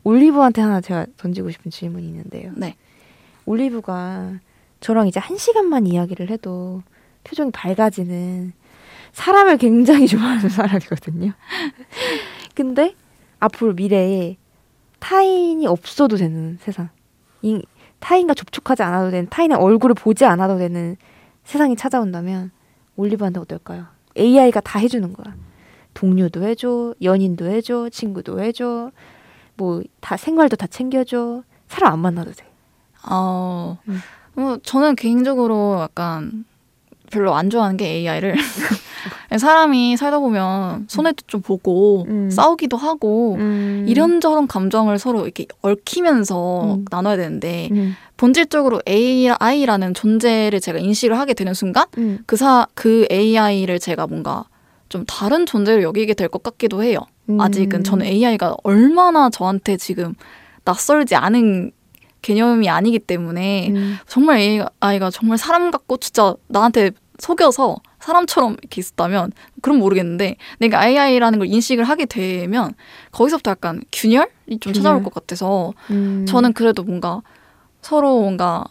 [0.03, 2.53] 올리브한테 하나 제가 던지고 싶은 질문이 있는데요.
[2.55, 2.75] 네.
[3.45, 4.39] 올리브가
[4.79, 6.81] 저랑 이제 한 시간만 이야기를 해도
[7.23, 8.53] 표정이 밝아지는
[9.13, 11.33] 사람을 굉장히 좋아하는 사람이거든요.
[12.55, 12.95] 근데
[13.39, 14.37] 앞으로 미래에
[14.99, 16.89] 타인이 없어도 되는 세상,
[17.41, 17.61] 이,
[17.99, 20.95] 타인과 접촉하지 않아도 되는, 타인의 얼굴을 보지 않아도 되는
[21.43, 22.51] 세상이 찾아온다면
[22.95, 23.85] 올리브한테 어떨까요?
[24.17, 25.35] AI가 다 해주는 거야.
[25.93, 28.91] 동료도 해줘, 연인도 해줘, 친구도 해줘,
[29.57, 31.43] 뭐 다 생활도 다 챙겨줘.
[31.67, 32.45] 사람 안 만나도 돼.
[33.09, 33.99] 어, 음.
[34.33, 36.45] 뭐 저는 개인적으로 약간
[37.11, 38.35] 별로 안 좋아하는 게 AI를.
[39.37, 42.29] 사람이 살다 보면 손해도 좀 보고 음.
[42.29, 43.85] 싸우기도 하고 음.
[43.87, 46.85] 이런저런 감정을 서로 이렇게 얽히면서 음.
[46.89, 47.95] 나눠야 되는데 음.
[48.17, 52.19] 본질적으로 AI라는 존재를 제가 인식을 하게 되는 순간 음.
[52.25, 54.45] 그사그 AI를 제가 뭔가
[54.89, 56.99] 좀 다른 존재로 여기게 될 것 같기도 해요.
[57.29, 57.39] 음.
[57.39, 60.13] 아직은 저는 AI가 얼마나 저한테 지금
[60.65, 61.71] 낯설지 않은
[62.21, 63.97] 개념이 아니기 때문에 음.
[64.07, 66.91] 정말 AI가 정말 사람 같고 진짜 나한테
[67.21, 69.31] 속여서 사람처럼 이렇게 있었다면
[69.61, 72.73] 그럼 모르겠는데 내가 AI라는 걸 인식을 하게 되면
[73.11, 74.27] 거기서부터 약간 균열이
[74.59, 74.73] 좀 균열.
[74.73, 76.25] 찾아올 것 같아서 음.
[76.27, 77.21] 저는 그래도 뭔가
[77.81, 78.65] 서로 뭔가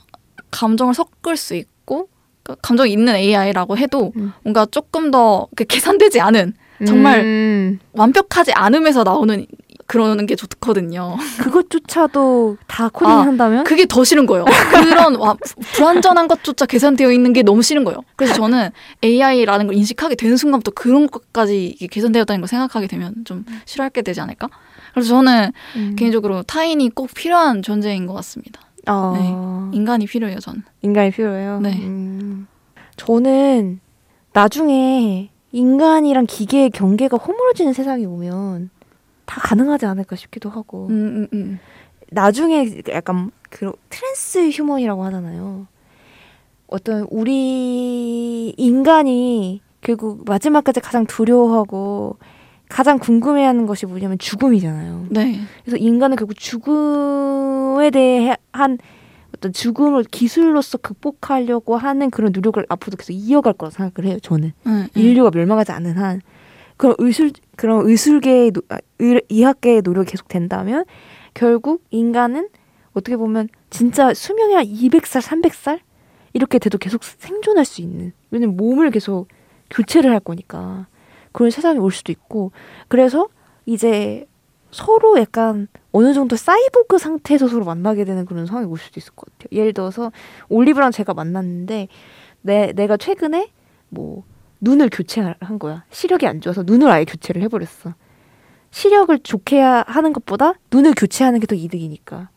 [0.50, 2.08] 감정을 섞을 수 있고
[2.42, 4.32] 그 감정이 있는 AI라고 해도 음.
[4.42, 6.54] 뭔가 조금 더 계산되지 않은
[6.86, 7.78] 정말 음.
[7.92, 9.46] 완벽하지 않음에서 나오는
[9.90, 11.16] 그러는 게 좋거든요.
[11.40, 14.44] 그것조차도 다 아, 코딩한다면 그게 더 싫은 거예요.
[14.70, 15.34] 그런 와,
[15.74, 17.98] 불완전한 것조차 계산되어 있는 게 너무 싫은 거예요.
[18.14, 18.70] 그래서 저는
[19.02, 24.20] AI라는 걸 인식하게 되는 순간부터 그런 것까지 이게 계산되었다는 걸 생각하게 되면 좀 싫어하게 되지
[24.20, 24.48] 않을까?
[24.94, 25.96] 그래서 저는 음.
[25.98, 28.60] 개인적으로 타인이 꼭 필요한 존재인 것 같습니다.
[28.86, 29.70] 어.
[29.74, 30.62] 인간이 필요해요, 저는.
[30.82, 31.58] 인간이 필요해요.
[31.62, 31.72] 네.
[31.82, 32.46] 음.
[32.94, 33.80] 저는
[34.34, 38.70] 나중에 인간이랑 기계의 경계가 허물어지는 세상이 오면
[39.30, 41.58] 다 가능하지 않을까 싶기도 하고 음, 음, 음.
[42.10, 45.68] 나중에 약간 그 transhuman이라고 하잖아요.
[46.66, 52.16] 어떤 우리 인간이 결국 마지막까지 가장 두려워하고
[52.68, 55.06] 가장 궁금해하는 것이 뭐냐면 죽음이잖아요.
[55.10, 55.40] 네.
[55.62, 58.78] 그래서 인간은 결국 죽음에 대해 한
[59.32, 64.18] 어떤 죽음을 기술로서 극복하려고 하는 그런 노력을 앞으로도 계속 이어갈 거라 생각을 해요.
[64.20, 64.88] 저는 음, 음.
[65.00, 66.20] 인류가 멸망하지 않는 한
[66.80, 70.86] 그런 의술 그런 의술계의 노, 아, 의, 의학계의 노력이 계속 된다면
[71.34, 72.48] 결국 인간은
[72.94, 75.80] 어떻게 보면 진짜 수명이 한 200살, 300살
[76.32, 79.28] 이렇게 돼도 계속 생존할 수 있는 왜냐면 몸을 계속
[79.68, 80.86] 교체를 할 거니까
[81.32, 82.50] 그런 세상이 올 수도 있고
[82.88, 83.28] 그래서
[83.66, 84.26] 이제
[84.70, 89.26] 서로 약간 어느 정도 사이보그 상태에서 서로 만나게 되는 그런 상황이 올 수도 있을 것
[89.26, 89.48] 같아요.
[89.60, 90.12] 예를 들어서
[90.48, 91.88] 올리브랑 제가 만났는데
[92.40, 93.50] 내 내가 최근에
[93.90, 94.24] 뭐
[94.60, 95.84] 눈을 교체한 거야.
[95.90, 97.94] 시력이 안 좋아서 눈을 아예 교체를 해버렸어.
[98.70, 102.28] 시력을 좋게 하- 하는 것보다 눈을 교체하는 게 더 이득이니까.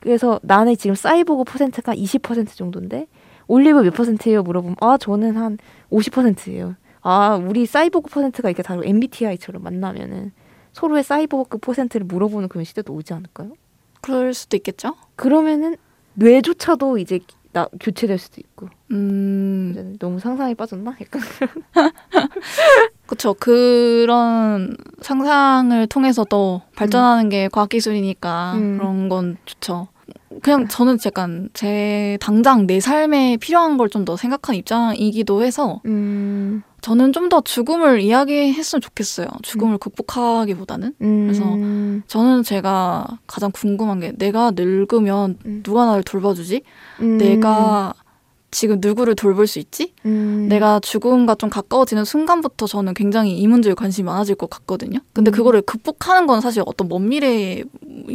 [0.00, 3.06] 그래서 나는 지금 사이보그 퍼센트가 20% 정도인데
[3.48, 4.42] 올리브 몇 퍼센트예요?
[4.42, 5.58] 물어보면 아 저는 한
[5.90, 6.74] 50%예요.
[7.02, 10.32] 아 우리 사이보그 퍼센트가 이렇게 다르고 MBTI처럼 만나면은
[10.72, 13.52] 서로의 사이보그 퍼센트를 물어보는 그런 시대도 오지 않을까요?
[14.00, 14.94] 그럴 수도 있겠죠.
[15.16, 15.76] 그러면은
[16.14, 17.18] 뇌조차도 이제
[17.56, 20.94] 나 교체될 수도 있고 음, 너무 상상에 빠졌나?
[21.00, 21.22] 약간
[23.06, 23.32] 그렇죠.
[23.34, 28.76] 그런 상상을 통해서 또 발전하는 게 과학 기술이니까 음.
[28.78, 29.88] 그런 건 좋죠.
[30.42, 36.62] 그냥 저는 약간 제 당장 내 삶에 필요한 걸 좀 더 생각하는 입장이기도 해서 음,
[36.86, 39.26] 저는 좀 더 죽음을 이야기했으면 좋겠어요.
[39.42, 40.94] 죽음을 극복하기보다는.
[41.00, 45.62] 그래서 음, 저는 제가 가장 궁금한 게 내가 늙으면 음.
[45.64, 46.62] 누가 나를 돌봐주지?
[47.00, 47.92] 음, 내가
[48.52, 49.94] 지금 누구를 돌볼 수 있지?
[50.04, 55.00] 음, 내가 죽음과 좀 가까워지는 순간부터 저는 굉장히 이 문제에 관심이 많아질 것 같거든요.
[55.12, 55.32] 근데 음.
[55.32, 57.64] 그거를 극복하는 건 사실 어떤 먼 미래의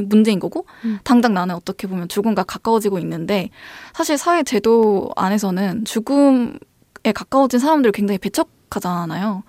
[0.06, 1.00] 문제인 거고, 음.
[1.04, 3.50] 당장 나는 어떻게 보면 죽음과 가까워지고 있는데,
[3.94, 6.58] 사실 사회 제도 안에서는 죽음
[7.04, 9.44] 에 가까워진 사람들을 굉장히 배척 하잖아요.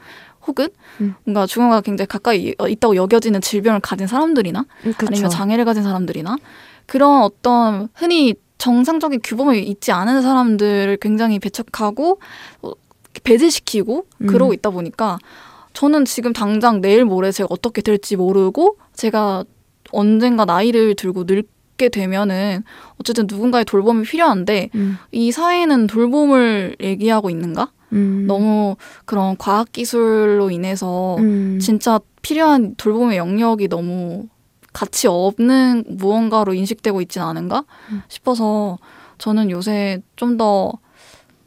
[0.46, 0.68] 혹은
[1.00, 1.14] 음.
[1.24, 5.06] 뭔가 죽음과 굉장히 가까이 어, 있다고 여겨지는 질병을 가진 사람들이나 음, 그쵸.
[5.08, 6.36] 아니면 장애를 가진 사람들이나
[6.86, 12.20] 그런 어떤 흔히 정상적인 규범이 있지 않은 사람들을 굉장히 배척하고
[12.62, 12.72] 어,
[13.24, 14.26] 배제시키고 음.
[14.26, 15.18] 그러고 있다 보니까
[15.74, 19.44] 저는 지금 당장 내일 모레 제가 어떻게 될지 모르고 제가
[19.90, 22.64] 언젠가 나이를 들고 늙게 되면은
[23.00, 27.70] 어쨌든 누군가의 돌봄이 필요한데 음, 이 사회는 돌봄을 얘기하고 있는가?
[27.92, 34.28] 음, 너무 그런 과학 기술로 인해서 음, 진짜 필요한 돌봄의 영역이 너무
[34.72, 38.02] 가치 없는 무언가로 인식되고 있지는 않은가 음.
[38.08, 38.78] 싶어서
[39.18, 40.72] 저는 요새 좀 더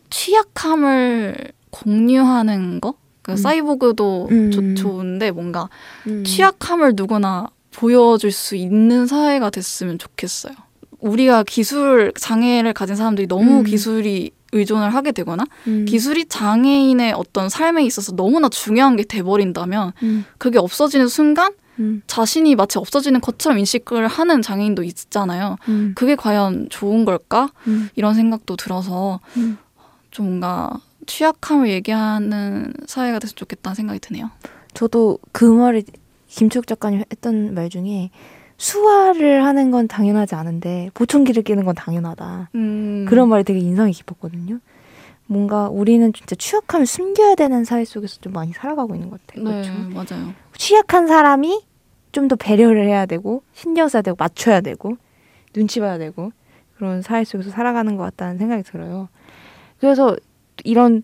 [0.09, 1.35] 취약함을
[1.71, 2.93] 공유하는 거?
[3.21, 3.37] 그 음.
[3.37, 4.51] 사이보그도 음.
[4.51, 5.67] 좋- 좋은데 뭔가
[6.07, 6.23] 음.
[6.23, 10.53] 취약함을 누구나 보여줄 수 있는 사회가 됐으면 좋겠어요.
[10.99, 13.63] 우리가 기술 장애를 가진 사람들이 너무 음.
[13.63, 15.85] 기술이 의존을 하게 되거나 음.
[15.85, 20.25] 기술이 장애인의 어떤 삶에 있어서 너무나 중요한 게 돼버린다면 음.
[20.37, 22.01] 그게 없어지는 순간 음.
[22.07, 25.57] 자신이 마치 없어지는 것처럼 인식을 하는 장애인도 있잖아요.
[25.67, 25.93] 음.
[25.95, 27.49] 그게 과연 좋은 걸까?
[27.67, 27.89] 음.
[27.95, 29.57] 이런 생각도 들어서 음.
[30.11, 30.71] 좀 뭔가
[31.05, 34.31] 취약함을 얘기하는 사회가 됐으면 좋겠다는 생각이 드네요.
[34.73, 35.83] 저도 그 말을
[36.27, 38.09] 김초욱 작가님 했던 말 중에
[38.57, 42.49] 수화를 하는 건 당연하지 않은데 보청기를 끼는 건 당연하다.
[42.55, 44.59] 음, 그런 말이 되게 인상이 깊었거든요.
[45.27, 49.43] 뭔가 우리는 진짜 취약함을 숨겨야 되는 사회 속에서 좀 많이 살아가고 있는 것 같아요.
[49.43, 49.73] 네, 그렇죠?
[50.15, 50.33] 맞아요.
[50.57, 51.63] 취약한 사람이
[52.11, 54.95] 좀 더 배려를 해야 되고 신경 써야 되고 맞춰야 되고
[55.53, 56.31] 눈치 봐야 되고
[56.77, 59.09] 그런 사회 속에서 살아가는 것 같다는 생각이 들어요.
[59.81, 60.15] 그래서
[60.63, 61.03] 이런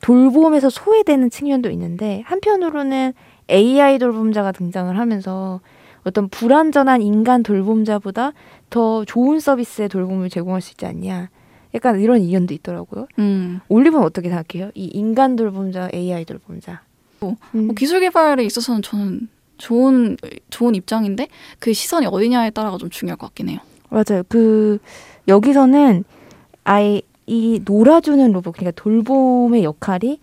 [0.00, 3.12] 돌봄에서 소외되는 측면도 있는데 한편으로는
[3.50, 5.60] AI 돌봄자가 등장을 하면서
[6.04, 8.32] 어떤 불완전한 인간 돌봄자보다
[8.70, 11.30] 더 좋은 서비스의 돌봄을 제공할 수 있지 않냐.
[11.74, 13.08] 약간 이런 의견도 있더라고요.
[13.18, 14.70] 음, 올리브는 어떻게 생각해요?
[14.74, 16.82] 이 인간 돌봄자, AI 돌봄자.
[17.20, 17.66] 뭐, 음.
[17.66, 20.16] 뭐 기술 개발에 있어서는 저는 좋은
[20.50, 23.58] 좋은 입장인데 그 시선이 어디냐에 따라가 좀 중요할 것 같긴 해요.
[23.88, 24.22] 맞아요.
[24.28, 24.78] 그
[25.26, 26.04] 여기서는
[26.64, 30.20] 아예 이 놀아주는 로봇, 그러니까 돌봄의 역할이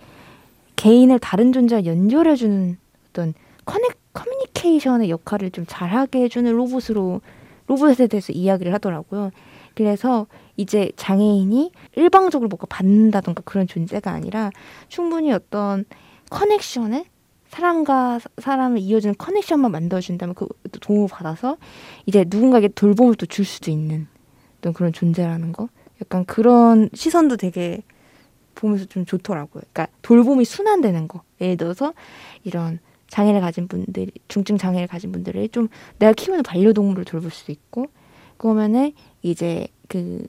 [0.76, 2.78] 개인을 다른 존재와 연결해주는
[3.10, 3.34] 어떤
[3.65, 7.21] 커넥 커뮤니케이션의 역할을 좀 잘하게 해주는 로봇으로
[7.67, 9.32] 로봇에 대해서 이야기를 하더라고요.
[9.76, 14.52] 그래서 이제 장애인이 일방적으로 뭔가 받는다던가 그런 존재가 아니라
[14.89, 15.86] 충분히 어떤
[16.30, 17.06] 커넥션을
[17.47, 20.47] 사람과 사- 사람을 이어주는 커넥션만 만들어준다면 그
[20.82, 21.58] 도움을 받아서
[22.06, 24.08] 이제 누군가에게 돌봄을 또 줄 수도 있는
[24.60, 25.67] 어떤 그런 존재라는 거.
[26.02, 27.84] 약간 그런 시선도 되게
[28.56, 29.63] 보면서 좀 좋더라고요.
[29.71, 31.24] 그러니까 돌봄이 순환되는 거.
[31.39, 31.93] 예를 들어서
[32.43, 32.80] 이런
[33.12, 35.67] 장애를 가진 분들, 중증 장애를 가진 분들을 좀
[36.00, 37.88] 내가 키우는 반려동물을 돌볼 수도 있고,
[38.38, 40.26] 그러면은 이제 그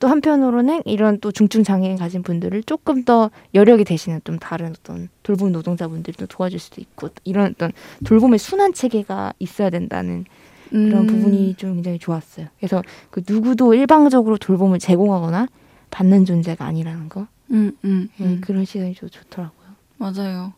[0.00, 5.10] 또 한편으로는 이런 또 중증 장애를 가진 분들을 조금 더 여력이 되시는 좀 다른 어떤
[5.22, 7.70] 돌봄 노동자분들이 또 도와줄 수도 있고 이런 어떤
[8.04, 10.24] 돌봄의 순환 체계가 있어야 된다는
[10.70, 12.46] 그런 음, 부분이 좀 굉장히 좋았어요.
[12.58, 15.48] 그래서 그 누구도 일방적으로 돌봄을 제공하거나
[15.90, 18.40] 받는 존재가 아니라는 거 음, 음, 예, 음.
[18.40, 19.68] 그런 시선이 좀 좋더라고요.
[19.98, 20.54] 맞아요.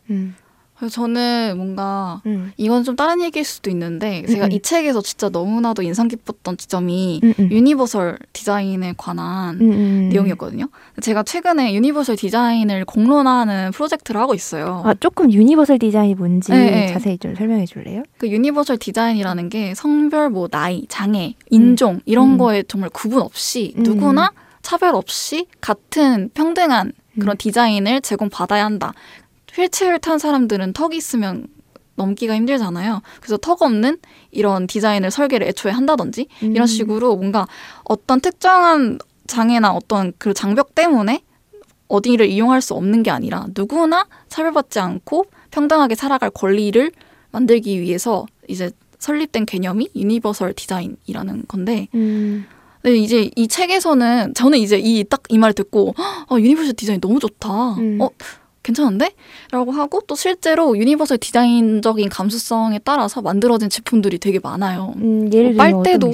[0.89, 4.51] 저는 뭔가 음, 이건 좀 다른 얘기일 수도 있는데 제가 음, 음.
[4.51, 7.49] 이 책에서 진짜 너무나도 인상 깊었던 지점이 음, 음.
[7.51, 9.57] universal 디자인에 관한.
[10.09, 10.67] 내용이었거든요.
[11.01, 14.81] 제가 최근에 universal 디자인을 공론화하는 프로젝트를 하고 있어요.
[14.85, 16.87] 아 조금 universal 디자인이 뭔지 네, 네.
[16.87, 18.03] 자세히 좀 설명해 줄래요?
[18.17, 22.37] 그 universal 디자인이라는 게 성별, 뭐 나이, 장애, 인종 이런 음.
[22.37, 23.83] 거에 정말 구분 없이 음.
[23.83, 24.31] 누구나
[24.61, 27.37] 차별 없이 같은 평등한 그런 음.
[27.37, 28.93] 디자인을 제공받아야 한다.
[29.55, 31.47] 휠체어를 탄 사람들은 턱이 있으면
[31.95, 33.01] 넘기가 힘들잖아요.
[33.21, 33.99] 그래서 턱 없는
[34.31, 36.55] 이런 디자인을 설계를 애초에 한다든지 음.
[36.55, 37.47] 이런 식으로 뭔가
[37.83, 41.21] 어떤 특정한 장애나 어떤 그 장벽 때문에
[41.87, 46.91] 어디를 이용할 수 없는 게 아니라 누구나 차별받지 않고 평등하게 살아갈 권리를
[47.31, 52.45] 만들기 위해서 이제 설립된 개념이 유니버설 디자인이라는 건데 음,
[52.81, 55.93] 근데 이제 이 책에서는 저는 이제 이 딱 이 말 듣고
[56.29, 57.73] 어, 유니버설 디자인 너무 좋다.
[57.75, 58.01] 음.
[58.01, 58.09] 어
[58.63, 59.11] 괜찮은데?
[59.51, 64.93] 라고 하고 또 실제로 유니버설 디자인적인 감수성에 따라서 만들어진 제품들이 되게 많아요.
[64.97, 66.07] 음, 예를 뭐 들면 빨대도?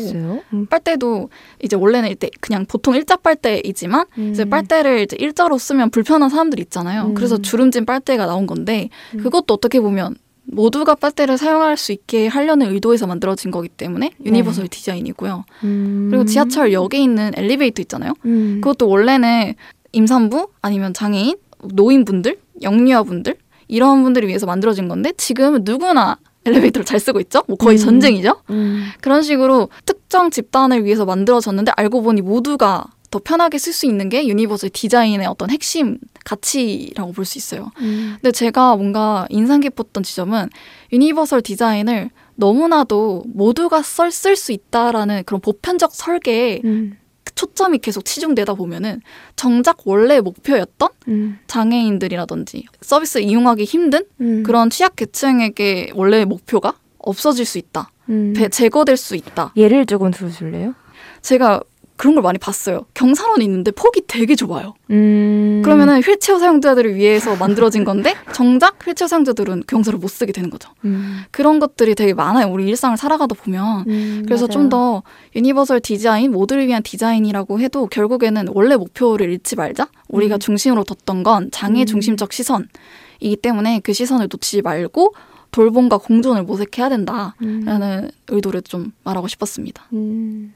[0.54, 1.30] 음, 빨대도
[1.64, 4.50] 이제 원래는 이때 그냥 보통 일자 빨대이지만 이제 음.
[4.50, 7.08] 빨대를 이제 일자로 쓰면 불편한 사람들이 있잖아요.
[7.08, 7.14] 음.
[7.14, 9.20] 그래서 주름진 빨대가 나온 건데 음.
[9.20, 10.16] 그것도 어떻게 보면
[10.52, 15.46] 모두가 빨대를 사용할 수 있게 하려는 의도에서 만들어진 거기 때문에 유니버설 디자인이고요.
[15.64, 16.08] 음.
[16.10, 18.14] 그리고 지하철역에 있는 엘리베이터 있잖아요.
[18.26, 18.60] 음.
[18.62, 19.54] 그것도 원래는
[19.92, 23.36] 임산부 아니면 장애인, 노인분들, 영유아분들
[23.68, 27.44] 이런 분들을 위해서 만들어진 건데 지금은 누구나 엘리베이터를 잘 쓰고 있죠.
[27.48, 27.84] 뭐 거의 음.
[27.86, 28.42] 전쟁이죠.
[28.50, 28.88] 음.
[29.02, 34.28] 그런 식으로 특정 집단을 위해서 만들어졌는데 알고 보니 모두가 더 편하게 쓸 수 있는 게
[34.28, 37.72] 유니버설 디자인의 어떤 핵심 가치라고 볼 수 있어요.
[37.82, 38.16] 음.
[38.22, 40.50] 근데 제가 뭔가 인상 깊었던 지점은
[40.94, 46.98] 유니버설 디자인을 너무나도 모두가 쓸 수 있다라는 그런 보편적 설계에 음.
[47.36, 49.02] 초점이 계속 치중되다 보면은
[49.36, 51.40] 정작 원래 목표였던 음.
[51.48, 54.44] 장애인들이라든지 서비스 이용하기 힘든 음.
[54.44, 57.92] 그런 취약 계층에게 원래 목표가 없어질 수 있다.
[58.10, 58.34] 음.
[58.36, 59.54] 배- 제거될 수 있다.
[59.56, 60.74] 예를 조금 들어줄래요?
[61.22, 61.62] 제가
[62.00, 62.86] 그런 걸 많이 봤어요.
[62.94, 64.74] 경사로는 있는데 폭이 되게 좁아요.
[64.90, 65.62] 음.
[65.66, 70.70] 그러면은 휠체어 사용자들을 위해서 만들어진 건데 정작 휠체어 사용자들은 경사로를 못 쓰게 되는 거죠.
[70.86, 71.24] 음.
[71.32, 72.48] 그런 것들이 되게 많아요.
[72.48, 73.84] 우리 일상을 살아가다 보면.
[73.90, 74.48] 음, 그래서.
[74.48, 75.02] 좀 더
[75.36, 79.88] 유니버설 디자인, 모두를 위한 디자인이라고 해도 결국에는 원래 목표를 잃지 말자.
[80.08, 80.40] 우리가 음.
[80.40, 81.86] 중심으로 뒀던 건 장애 음.
[81.88, 85.16] 중심적 시선이기 때문에 그 시선을 놓치지 말고
[85.50, 88.10] 돌봄과 공존을 모색해야 된다라는 음.
[88.28, 89.88] 의도를 좀 말하고 싶었습니다.
[89.94, 90.54] 음.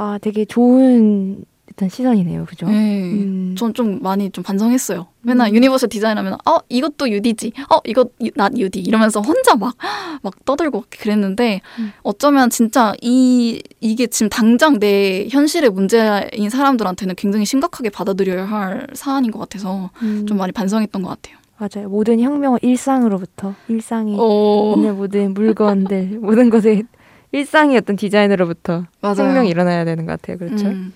[0.00, 2.66] 아, 되게 좋은 일단 시선이네요, 그죠?
[2.66, 3.02] 네.
[3.02, 3.56] 음.
[3.58, 5.08] 전좀 많이 좀 반성했어요.
[5.22, 5.56] 맨날 음.
[5.56, 9.74] 유니버설 디자인하면 어 이것도 UD지, 어 이거 not UD 이러면서 혼자 막
[10.22, 11.92] 막 떠들고 그랬는데 음.
[12.02, 19.30] 어쩌면 진짜 이 이게 지금 당장 내 현실의 문제인 사람들한테는 굉장히 심각하게 받아들여야 할 사안인
[19.32, 20.26] 것 같아서 음.
[20.26, 21.38] 좀 많이 반성했던 것 같아요.
[21.58, 21.88] 맞아요.
[21.88, 26.84] 모든 혁명은 일상으로부터 일상이 어 있는 모든 물건들 모든 것의
[27.32, 29.14] 일상이 어떤 디자인으로부터 맞아요.
[29.14, 30.38] 생명이 일어나야 되는 것 같아요.
[30.38, 30.66] 그렇죠.
[30.66, 30.92] 음,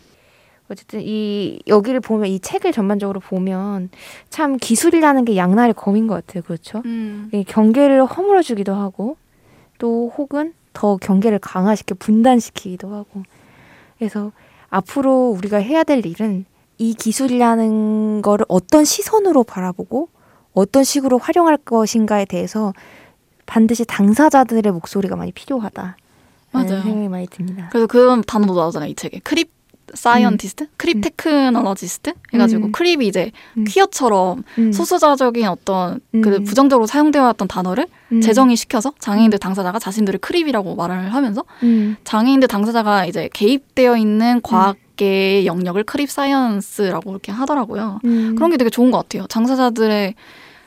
[0.71, 3.91] 어쨌든 이 여기를 보면 이 책을 전반적으로 보면
[4.31, 6.43] 참 기술이라는 게 양날의 검인 것 같아요.
[6.43, 6.83] 그렇죠.
[6.87, 7.29] 음.
[7.33, 9.17] 이 경계를 허물어주기도 하고
[9.79, 13.23] 또 혹은 더 경계를 강화시켜 분단시키기도 하고
[13.99, 14.33] 그래서
[14.71, 16.47] 앞으로 우리가 해야 될 일은
[16.79, 20.09] 이 기술이라는 거를 어떤 시선으로 바라보고
[20.55, 22.73] 어떤 식으로 활용할 것인가에 대해서
[23.45, 25.97] 반드시 당사자들의 목소리가 많이 필요하다.
[26.53, 26.83] 맞아요.
[26.83, 27.69] 생각이 많이 듭니다.
[27.71, 29.51] 그래서 그런 단어도 나오잖아요 이 책에 crip
[29.95, 31.01] scientist, crip 음.
[31.03, 32.73] technologist 해가지고 음.
[32.73, 33.65] crip이 이제 음.
[33.69, 36.45] 퀴어처럼 음, 소수자적인 어떤 그 음.
[36.45, 42.49] 부정적으로 사용되어 왔던 단어를 음, 재정의 시켜서 장애인들 당사자가 자신들을 crip이라고 말을 하면서 음, 장애인들
[42.49, 48.01] 당사자가 이제 개입되어 있는 과학계의 영역을 crip science라고 이렇게 하더라고요.
[48.05, 48.35] 음.
[48.35, 49.27] 그런 게 되게 좋은 것 같아요.
[49.27, 50.15] 당사자들의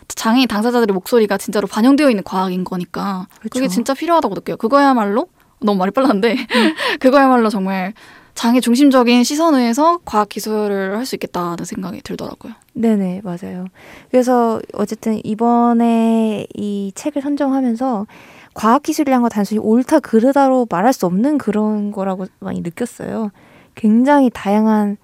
[0.07, 3.73] 장애인 당사자들의 목소리가 진짜로 반영되어 있는 과학인 거니까 그게 그쵸.
[3.73, 4.57] 진짜 필요하다고 느껴요.
[4.57, 5.27] 그거야말로
[5.61, 6.35] 너무 말이 빨랐는데
[6.99, 7.93] 그거야말로 정말
[8.33, 12.53] 장애 중심적인 시선에서 과학 기술을 할 수 있겠다는 생각이 들더라고요.
[12.73, 13.67] 네네, 맞아요.
[14.11, 18.05] 그래서 어쨌든 이번에 이 책을 선정하면서
[18.53, 23.31] 과학 기술이란 거 단순히 옳다, 그르다로 말할 수 없는 그런 거라고 많이 느꼈어요.
[23.75, 24.97] 굉장히 다양한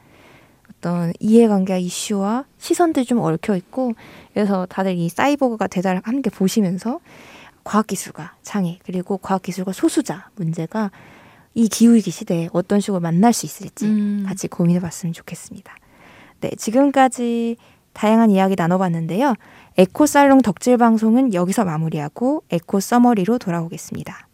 [0.77, 3.93] 어떤 이해관계와 이슈와 시선들이 좀 얽혀 있고,
[4.33, 6.99] 그래서 다들 이 사이보그가 되다를 함께 보시면서
[7.63, 10.91] 과학기술과 장애, 그리고 과학기술과 소수자 문제가
[11.53, 14.23] 이 기후위기 시대에 어떤 식으로 만날 수 있을지 음.
[14.25, 15.75] 같이 고민해 봤으면 좋겠습니다.
[16.39, 17.57] 네, 지금까지
[17.93, 19.35] 다양한 이야기 나눠봤는데요.
[19.77, 24.27] 에코 살롱 덕질 방송은 여기서 마무리하고 eco summary로 돌아오겠습니다.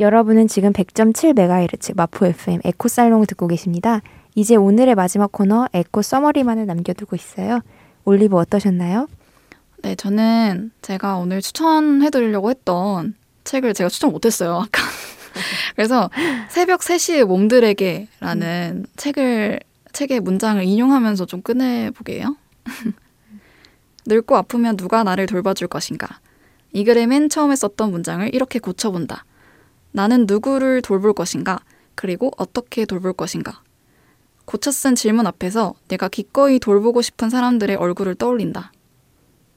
[0.00, 4.00] 여러분은 지금 100.7MHz 마포 FM 에코 살롱을 듣고 계십니다.
[4.34, 7.60] 이제 오늘의 마지막 코너 eco summary만을 남겨두고 있어요.
[8.04, 9.08] 올리브 어떠셨나요?
[9.82, 14.82] 네, 저는 제가 오늘 추천해드리려고 했던 책을 제가 추천 못했어요, 아까.
[15.74, 16.10] 그래서
[16.48, 19.60] 새벽 3시의 몸들에게라는 책을,
[19.92, 22.36] 책의 문장을 인용하면서 좀 꺼내보려고 해요.
[24.06, 26.20] 늙고 아프면 누가 나를 돌봐줄 것인가.
[26.72, 29.24] 이 글의 맨 처음에 썼던 문장을 이렇게 고쳐본다.
[29.92, 31.60] 나는 누구를 돌볼 것인가?
[31.94, 33.62] 그리고 어떻게 돌볼 것인가?
[34.44, 38.72] 고쳐 쓴 질문 앞에서 내가 기꺼이 돌보고 싶은 사람들의 얼굴을 떠올린다.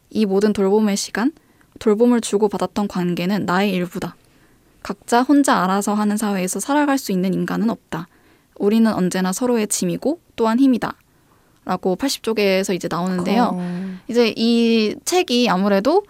[0.09, 1.31] 이 모든 돌봄의 시간,
[1.79, 4.15] 돌봄을 주고받았던 관계는 나의 일부다.
[4.83, 8.07] 각자 혼자 알아서 하는 사회에서 살아갈 수 있는 인간은 없다.
[8.57, 10.93] 우리는 언제나 서로의 짐이고 또한 힘이다.
[11.65, 13.49] 라고 80쪽에서 이제 나오는데요.
[13.53, 16.03] 어, 이제 이 책이 아무래도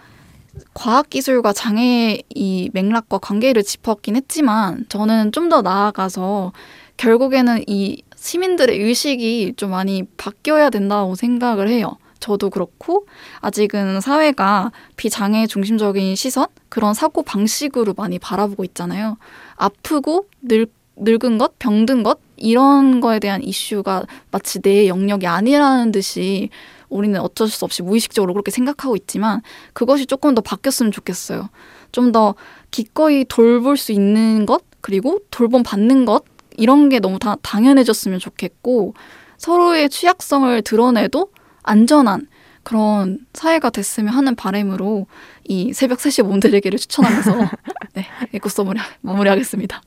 [0.73, 6.51] 과학기술과 장애의 이 맥락과 관계를 짚었긴 했지만 저는 좀 더 나아가서
[6.97, 11.97] 결국에는 이 시민들의 의식이 좀 많이 바뀌어야 된다고 생각을 해요.
[12.19, 13.05] 저도 그렇고
[13.41, 19.17] 아직은 사회가 비장애 중심적인 시선 그런 사고 방식으로 많이 바라보고 있잖아요.
[19.57, 26.49] 아프고 늙, 늙은 것, 병든 것 이런 거에 대한 이슈가 마치 내 영역이 아니라는 듯이
[26.89, 29.41] 우리는 어쩔 수 없이 무의식적으로 그렇게 생각하고 있지만
[29.73, 31.49] 그것이 조금 더 바뀌었으면 좋겠어요.
[31.91, 32.33] 좀 더
[32.71, 36.23] 기꺼이 돌볼 수 있는 것 그리고 돌봄 받는 것
[36.57, 38.93] 이런 게 너무 다 당연해졌으면 좋겠고
[39.37, 41.29] 서로의 취약성을 드러내도
[41.63, 42.27] 안전한
[42.63, 45.05] 그런 사회가 됐으면 하는 바람으로
[45.43, 47.37] 이 새벽 3시 몸들에게를 추천하면서
[47.93, 49.81] 네, 에코 서머리 마무리하겠습니다.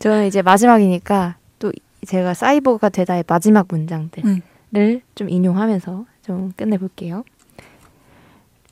[0.00, 1.72] 저는 이제 마지막이니까 또
[2.06, 4.40] 제가 사이버가 되다의 마지막 문장들을
[4.74, 5.00] 음.
[5.14, 7.24] 좀 인용하면서 좀 끝내볼게요.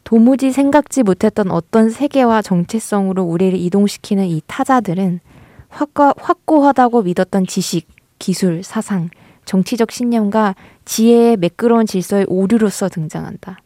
[0.03, 5.21] 도무지 생각지 못했던 어떤 세계와 정체성으로 우리를 이동시키는 이 타자들은
[5.69, 7.89] 확고, 확고하다고 믿었던 지식,
[8.19, 9.11] 기술, 사상,
[9.45, 10.55] 정치적 신념과
[10.85, 13.59] 지혜의 매끄러운 질서의 오류로서 등장한다.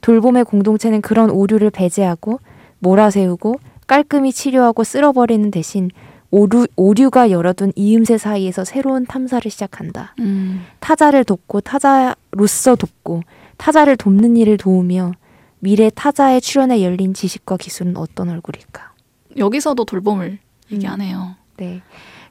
[0.00, 2.40] 돌봄의 공동체는 그런 오류를 배제하고
[2.78, 5.90] 몰아세우고 깔끔히 치료하고 쓸어버리는 대신
[6.30, 10.14] 오류, 오류가 열어둔 이음새 사이에서 새로운 탐사를 시작한다.
[10.20, 10.64] 음.
[10.80, 13.22] 타자를 돕고 타자로서 돕고
[13.56, 15.12] 타자를 돕는 일을 도우며
[15.60, 18.92] 미래 타자의 출현에 열린 지식과 기술은 어떤 얼굴일까?
[19.36, 20.38] 여기서도 돌봄을
[20.70, 21.36] 얘기하네요.
[21.56, 21.82] 네.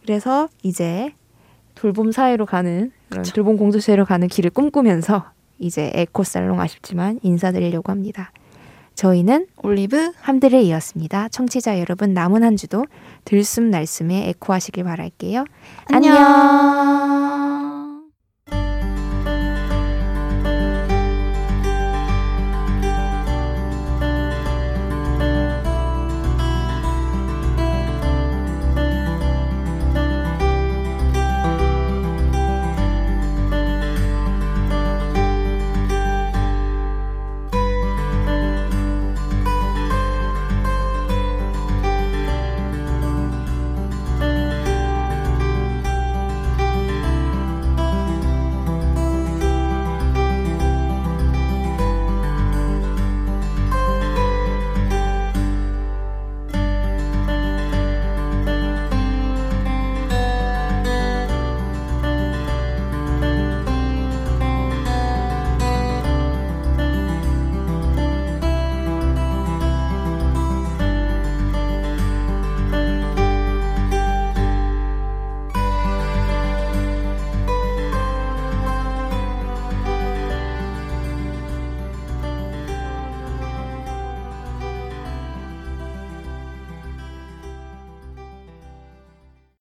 [0.04, 1.14] 그래서 이제
[1.74, 2.92] 돌봄 사회로 가는.
[3.34, 5.26] 돌봄 공동체로 가는 길을 꿈꾸면서
[5.60, 8.32] 이제 에코 살롱 아쉽지만 인사드리려고 합니다.
[8.96, 11.30] 저희는 올리브 함들을 이었습니다.
[11.30, 12.86] 청취자 여러분 남은 한 주도
[13.26, 15.46] 들숨 날숨에 에코하시길 바랄게요.
[15.92, 16.16] 안녕.
[16.16, 17.25] 안녕.